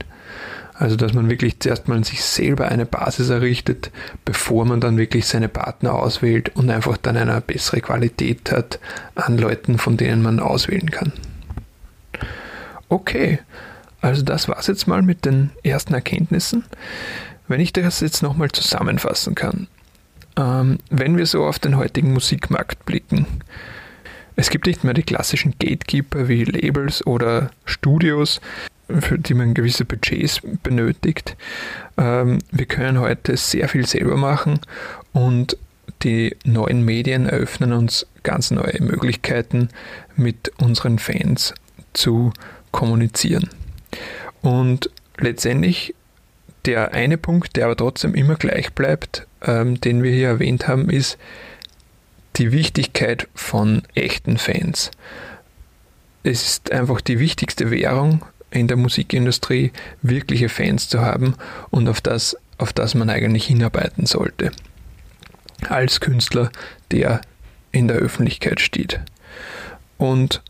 Also 0.75 0.97
dass 0.97 1.13
man 1.13 1.29
wirklich 1.29 1.61
zuerst 1.61 1.89
mal 1.89 2.03
sich 2.05 2.25
selber 2.25 2.69
eine 2.69 2.87
Basis 2.87 3.29
errichtet, 3.29 3.91
bevor 4.25 4.65
man 4.65 4.81
dann 4.81 4.99
wirklich 4.99 5.27
seine 5.27 5.49
Partner 5.49 5.95
auswählt 5.95 6.55
und 6.57 6.71
einfach 6.71 6.97
dann 6.97 7.17
eine 7.17 7.41
bessere 7.41 7.81
Qualität 7.81 8.51
hat 8.53 8.79
an 9.15 9.37
Leuten, 9.37 9.79
von 9.79 9.97
denen 9.97 10.23
man 10.23 10.41
auswählen 10.41 10.91
kann. 10.91 11.13
Okay, 12.89 13.39
also 14.03 14.23
das 14.23 14.49
war's 14.49 14.67
jetzt 14.67 14.87
mal 14.87 15.01
mit 15.01 15.25
den 15.25 15.51
ersten 15.63 15.95
Erkenntnissen. 15.95 16.65
Wenn 17.49 17.61
ich 17.61 17.73
das 17.73 18.01
jetzt 18.01 18.23
nochmal 18.23 18.51
zusammenfassen 18.51 19.35
kann, 19.35 19.69
ähm, 20.37 20.79
wenn 20.91 21.17
wir 21.17 21.27
so 21.27 21.45
auf 21.45 21.59
den 21.59 21.77
heutigen 21.77 22.13
Musikmarkt 22.13 22.85
blicken, 22.85 23.27
es 24.35 24.51
gibt 24.51 24.67
nicht 24.67 24.83
mehr 24.83 24.95
die 24.95 25.03
klassischen 25.03 25.55
Gatekeeper 25.59 26.29
wie 26.29 26.45
Labels 26.45 27.07
oder 27.07 27.51
Studios, 27.65 28.41
für 28.89 29.19
die 29.19 29.35
man 29.35 29.55
gewisse 29.55 29.85
Budgets 29.85 30.41
benötigt. 30.63 31.37
Ähm, 31.97 32.39
wir 32.51 32.67
können 32.67 32.99
heute 32.99 33.37
sehr 33.37 33.69
viel 33.69 33.87
selber 33.87 34.17
machen 34.17 34.59
und 35.13 35.57
die 36.03 36.37
neuen 36.45 36.85
Medien 36.85 37.27
eröffnen 37.27 37.73
uns 37.73 38.07
ganz 38.23 38.51
neue 38.51 38.81
Möglichkeiten, 38.81 39.69
mit 40.17 40.53
unseren 40.59 40.99
Fans 40.99 41.55
zu 41.93 42.33
kommunizieren. 42.73 43.49
Und 44.43 44.91
letztendlich 45.19 45.95
der 46.67 46.93
eine 46.93 47.19
Punkt, 47.19 47.57
der 47.57 47.67
aber 47.67 47.77
trotzdem 47.77 48.15
immer 48.15 48.37
gleich 48.37 48.73
bleibt, 48.73 49.27
ähm, 49.43 49.81
den 49.81 50.03
wir 50.03 50.13
hier 50.13 50.29
erwähnt 50.29 50.69
haben, 50.69 50.91
ist 50.91 51.19
die 52.37 52.53
Wichtigkeit 52.53 53.29
von 53.35 53.83
echten 53.95 54.39
Fans. 54.39 54.91
Es 56.23 56.43
ist 56.43 56.73
einfach 56.73 57.01
die 57.01 57.19
wichtigste 57.19 57.71
Währung 57.71 58.25
in 58.51 58.69
der 58.69 58.77
Musikindustrie, 58.77 59.73
wirkliche 60.03 60.49
Fans 60.49 60.89
zu 60.89 61.01
haben 61.01 61.35
und 61.71 61.89
auf 61.89 62.01
das, 62.01 62.37
auf 62.59 62.73
das 62.73 62.95
man 62.95 63.11
eigentlich 63.11 63.47
hinarbeiten 63.47 64.07
sollte. 64.07 64.53
Als 65.69 66.01
Künstler, 66.01 66.51
der 66.91 67.21
in 67.73 67.89
der 67.89 67.97
Öffentlichkeit 67.97 68.61
steht. 68.61 69.01
Und 69.99 70.43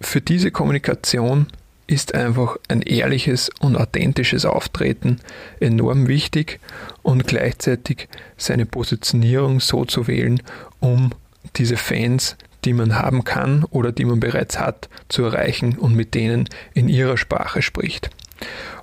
für 0.00 0.20
diese 0.20 0.50
Kommunikation 0.50 1.46
ist 1.90 2.14
einfach 2.14 2.56
ein 2.68 2.82
ehrliches 2.82 3.50
und 3.58 3.76
authentisches 3.76 4.44
Auftreten 4.44 5.18
enorm 5.58 6.06
wichtig 6.06 6.60
und 7.02 7.26
gleichzeitig 7.26 8.08
seine 8.36 8.64
Positionierung 8.64 9.58
so 9.58 9.84
zu 9.84 10.06
wählen, 10.06 10.40
um 10.78 11.10
diese 11.56 11.76
Fans, 11.76 12.36
die 12.64 12.74
man 12.74 12.94
haben 12.94 13.24
kann 13.24 13.64
oder 13.64 13.90
die 13.90 14.04
man 14.04 14.20
bereits 14.20 14.60
hat, 14.60 14.88
zu 15.08 15.24
erreichen 15.24 15.78
und 15.78 15.96
mit 15.96 16.14
denen 16.14 16.48
in 16.74 16.88
ihrer 16.88 17.16
Sprache 17.16 17.60
spricht. 17.60 18.10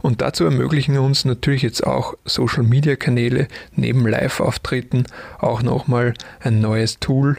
Und 0.01 0.21
dazu 0.21 0.43
ermöglichen 0.43 0.97
uns 0.97 1.25
natürlich 1.25 1.61
jetzt 1.61 1.85
auch 1.87 2.13
Social 2.25 2.63
Media 2.63 2.95
Kanäle 2.95 3.47
neben 3.73 4.05
Live-Auftritten 4.05 5.05
auch 5.39 5.61
nochmal 5.61 6.13
ein 6.41 6.59
neues 6.59 6.99
Tool, 6.99 7.37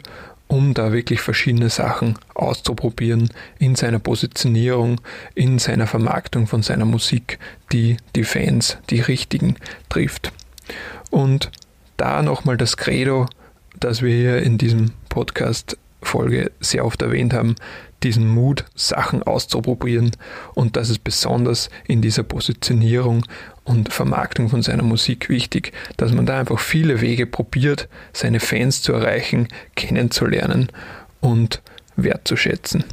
um 0.49 0.73
da 0.73 0.91
wirklich 0.91 1.21
verschiedene 1.21 1.69
Sachen 1.69 2.17
auszuprobieren 2.33 3.29
in 3.59 3.75
seiner 3.75 3.99
Positionierung, 3.99 4.99
in 5.35 5.59
seiner 5.59 5.87
Vermarktung 5.87 6.47
von 6.47 6.63
seiner 6.63 6.85
Musik, 6.85 7.37
die 7.71 7.97
die 8.15 8.23
Fans, 8.23 8.77
die 8.89 8.99
richtigen 8.99 9.55
trifft. 9.89 10.33
Und 11.11 11.51
da 11.97 12.23
nochmal 12.23 12.57
das 12.57 12.77
Credo, 12.77 13.27
das 13.79 14.01
wir 14.01 14.13
hier 14.13 14.41
in 14.41 14.57
diesem 14.57 14.91
Podcast 15.09 15.77
Folge 16.01 16.51
sehr 16.59 16.83
oft 16.83 17.01
erwähnt 17.01 17.33
haben, 17.33 17.55
diesen 18.03 18.27
Mut, 18.27 18.65
Sachen 18.75 19.23
auszuprobieren 19.23 20.11
und 20.55 20.75
das 20.75 20.89
ist 20.89 21.03
besonders 21.03 21.69
in 21.87 22.01
dieser 22.01 22.23
Positionierung 22.23 23.25
und 23.63 23.91
Vermarktung 23.93 24.49
von 24.49 24.61
seiner 24.61 24.83
Musik 24.83 25.29
wichtig, 25.29 25.73
dass 25.97 26.11
man 26.11 26.25
da 26.25 26.39
einfach 26.39 26.59
viele 26.59 27.01
Wege 27.01 27.25
probiert, 27.25 27.87
seine 28.13 28.39
Fans 28.39 28.81
zu 28.81 28.93
erreichen, 28.93 29.47
kennenzulernen 29.75 30.71
und 31.19 31.61
wertzuschätzen. 31.95 32.83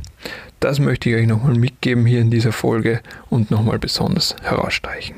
Das 0.60 0.78
möchte 0.78 1.10
ich 1.10 1.16
euch 1.16 1.26
nochmal 1.26 1.54
mitgeben 1.54 2.06
hier 2.06 2.20
in 2.20 2.30
dieser 2.30 2.52
Folge 2.52 3.00
und 3.30 3.50
nochmal 3.50 3.78
besonders 3.78 4.34
herausstreichen. 4.42 5.16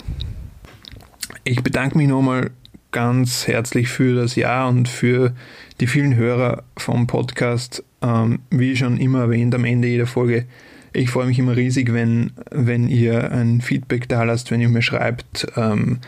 Ich 1.44 1.62
bedanke 1.62 1.96
mich 1.96 2.08
nochmal 2.08 2.50
ganz 2.90 3.46
herzlich 3.46 3.88
für 3.88 4.14
das 4.14 4.34
Jahr 4.34 4.68
und 4.68 4.88
für 4.88 5.32
die 5.80 5.86
vielen 5.86 6.16
Hörer 6.16 6.64
vom 6.76 7.06
Podcast. 7.06 7.84
Ähm, 8.00 8.40
wie 8.50 8.76
schon 8.76 8.98
immer 8.98 9.22
erwähnt 9.22 9.54
am 9.54 9.64
Ende 9.64 9.88
jeder 9.88 10.06
Folge, 10.06 10.46
ich 10.92 11.10
freue 11.10 11.26
mich 11.26 11.38
immer 11.38 11.56
riesig, 11.56 11.92
wenn, 11.92 12.32
wenn 12.50 12.88
ihr 12.88 13.30
ein 13.30 13.60
Feedback 13.60 14.08
da 14.08 14.22
lasst, 14.24 14.50
wenn 14.50 14.60
ihr 14.60 14.68
mir 14.68 14.82
schreibt, 14.82 15.46
ähm, 15.56 15.98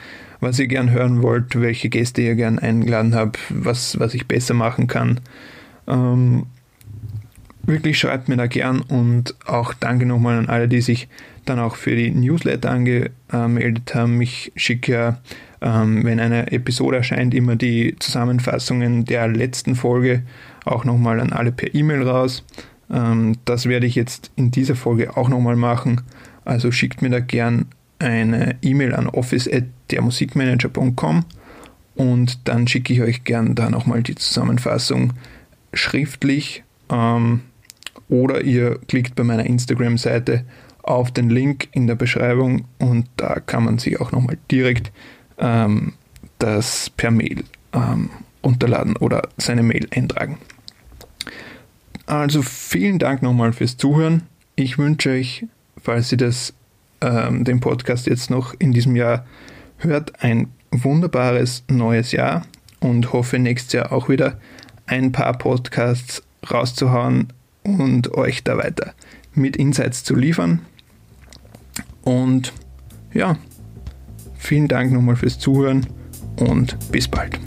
was 0.41 0.59
ihr 0.59 0.69
gern 0.69 0.91
hören 0.91 1.23
wollt, 1.23 1.61
welche 1.61 1.89
Gäste 1.89 2.23
ihr 2.23 2.35
gern 2.35 2.59
eingeladen 2.59 3.15
habt, 3.15 3.39
was, 3.51 3.99
was 4.01 4.15
ich 4.15 4.27
besser 4.27 4.55
machen 4.55 4.87
kann. 4.87 5.21
Ähm, 5.87 6.47
wirklich 7.63 7.99
schreibt 7.99 8.29
mir 8.29 8.37
da 8.37 8.47
gern 8.47 8.81
und 8.81 9.35
auch 9.47 9.75
danke 9.75 10.07
nochmal 10.07 10.39
an 10.39 10.49
alle, 10.49 10.67
die 10.67 10.81
sich 10.81 11.09
dann 11.45 11.59
auch 11.59 11.77
für 11.77 11.95
die 11.95 12.11
Newsletter 12.11 12.71
angemeldet 12.71 13.95
haben. 13.95 14.21
Ich 14.21 14.53
schicke 14.57 14.93
ja, 14.93 15.19
ähm, 15.61 16.05
wenn 16.05 16.21
eine 16.21 16.53
Episode 16.53 16.99
erscheint, 16.99 17.35
immer 17.35 17.57
die 17.57 17.97
Zusammenfassungen 17.99 19.05
der 19.05 19.29
letzten 19.29 19.75
Folge 19.75 20.23
auch 20.65 20.85
nochmal 20.85 21.21
an 21.21 21.33
alle 21.33 21.53
per 21.53 21.73
E-Mail 21.75 22.09
raus. 22.09 22.43
Ähm, 22.91 23.37
das 23.45 23.67
werde 23.67 23.87
ich 23.87 23.95
jetzt 23.95 24.31
in 24.37 24.51
dieser 24.51 24.77
Folge 24.77 25.15
auch 25.17 25.29
nochmal 25.29 25.57
machen. 25.57 26.01
Also 26.45 26.73
schickt 26.73 27.03
mir 27.03 27.11
da 27.11 27.21
gern 27.21 27.67
eine 27.99 28.57
E-Mail 28.63 28.95
an 28.95 29.09
office.dermusikmanager.com 29.09 31.27
und 31.95 32.49
dann 32.49 32.67
schicke 32.67 32.95
ich 32.95 33.03
euch 33.03 33.25
gern 33.25 33.55
da 33.55 33.69
nochmal 33.71 34.03
die 34.03 34.15
Zusammenfassung 34.15 35.13
schriftlich. 35.75 36.65
Ähm, 36.91 37.43
oder 38.09 38.41
ihr 38.43 38.79
klickt 38.89 39.15
bei 39.15 39.23
meiner 39.23 39.45
Instagram-Seite 39.47 40.45
auf 40.83 41.13
den 41.13 41.31
Link 41.31 41.69
in 41.73 41.87
der 41.87 41.95
Beschreibung 41.95 42.65
und 42.79 43.07
da 43.17 43.39
kann 43.39 43.65
man 43.65 43.79
sich 43.79 44.01
auch 44.01 44.11
nochmal 44.13 44.39
direkt 44.51 44.91
ähm, 45.39 45.93
das 46.39 46.91
per 46.91 47.11
Mail 47.11 47.45
ähm, 47.73 48.11
unterladen 48.43 48.97
oder 48.97 49.29
seine 49.37 49.63
Mail 49.63 49.89
eintragen. 49.91 50.39
Also 52.07 52.43
vielen 52.43 52.99
Dank 52.99 53.23
nochmal 53.23 53.53
fürs 53.53 53.77
Zuhören. 53.77 54.23
Ich 54.57 54.79
wünsche 54.79 55.11
euch, 55.11 55.47
falls 55.81 56.11
ihr 56.13 56.19
das, 56.19 56.53
ähm, 57.01 57.45
den 57.45 57.61
Podcast 57.61 58.07
jetzt 58.07 58.31
noch 58.31 58.55
in 58.59 58.73
diesem 58.73 58.97
Jahr 58.97 59.25
hört, 59.79 60.23
ein 60.23 60.49
wunderbares 60.71 61.65
neues 61.69 62.13
Jahr 62.13 62.47
und 62.81 63.13
hoffe 63.13 63.39
nächstes 63.39 63.73
Jahr 63.73 63.93
auch 63.93 64.09
wieder 64.09 64.39
ein 64.87 65.13
paar 65.13 65.37
Podcasts 65.39 66.23
rauszuhauen 66.51 67.33
und 67.63 68.13
euch 68.15 68.43
da 68.43 68.57
weiter 68.57 68.95
mit 69.35 69.57
Insights 69.57 70.03
zu 70.03 70.15
liefern. 70.15 70.61
Und 72.03 72.53
ja, 73.13 73.37
vielen 74.37 74.69
Dank 74.69 74.93
nochmal 74.93 75.17
fürs 75.17 75.39
Zuhören 75.39 75.87
und 76.37 76.77
bis 76.91 77.09
bald. 77.09 77.39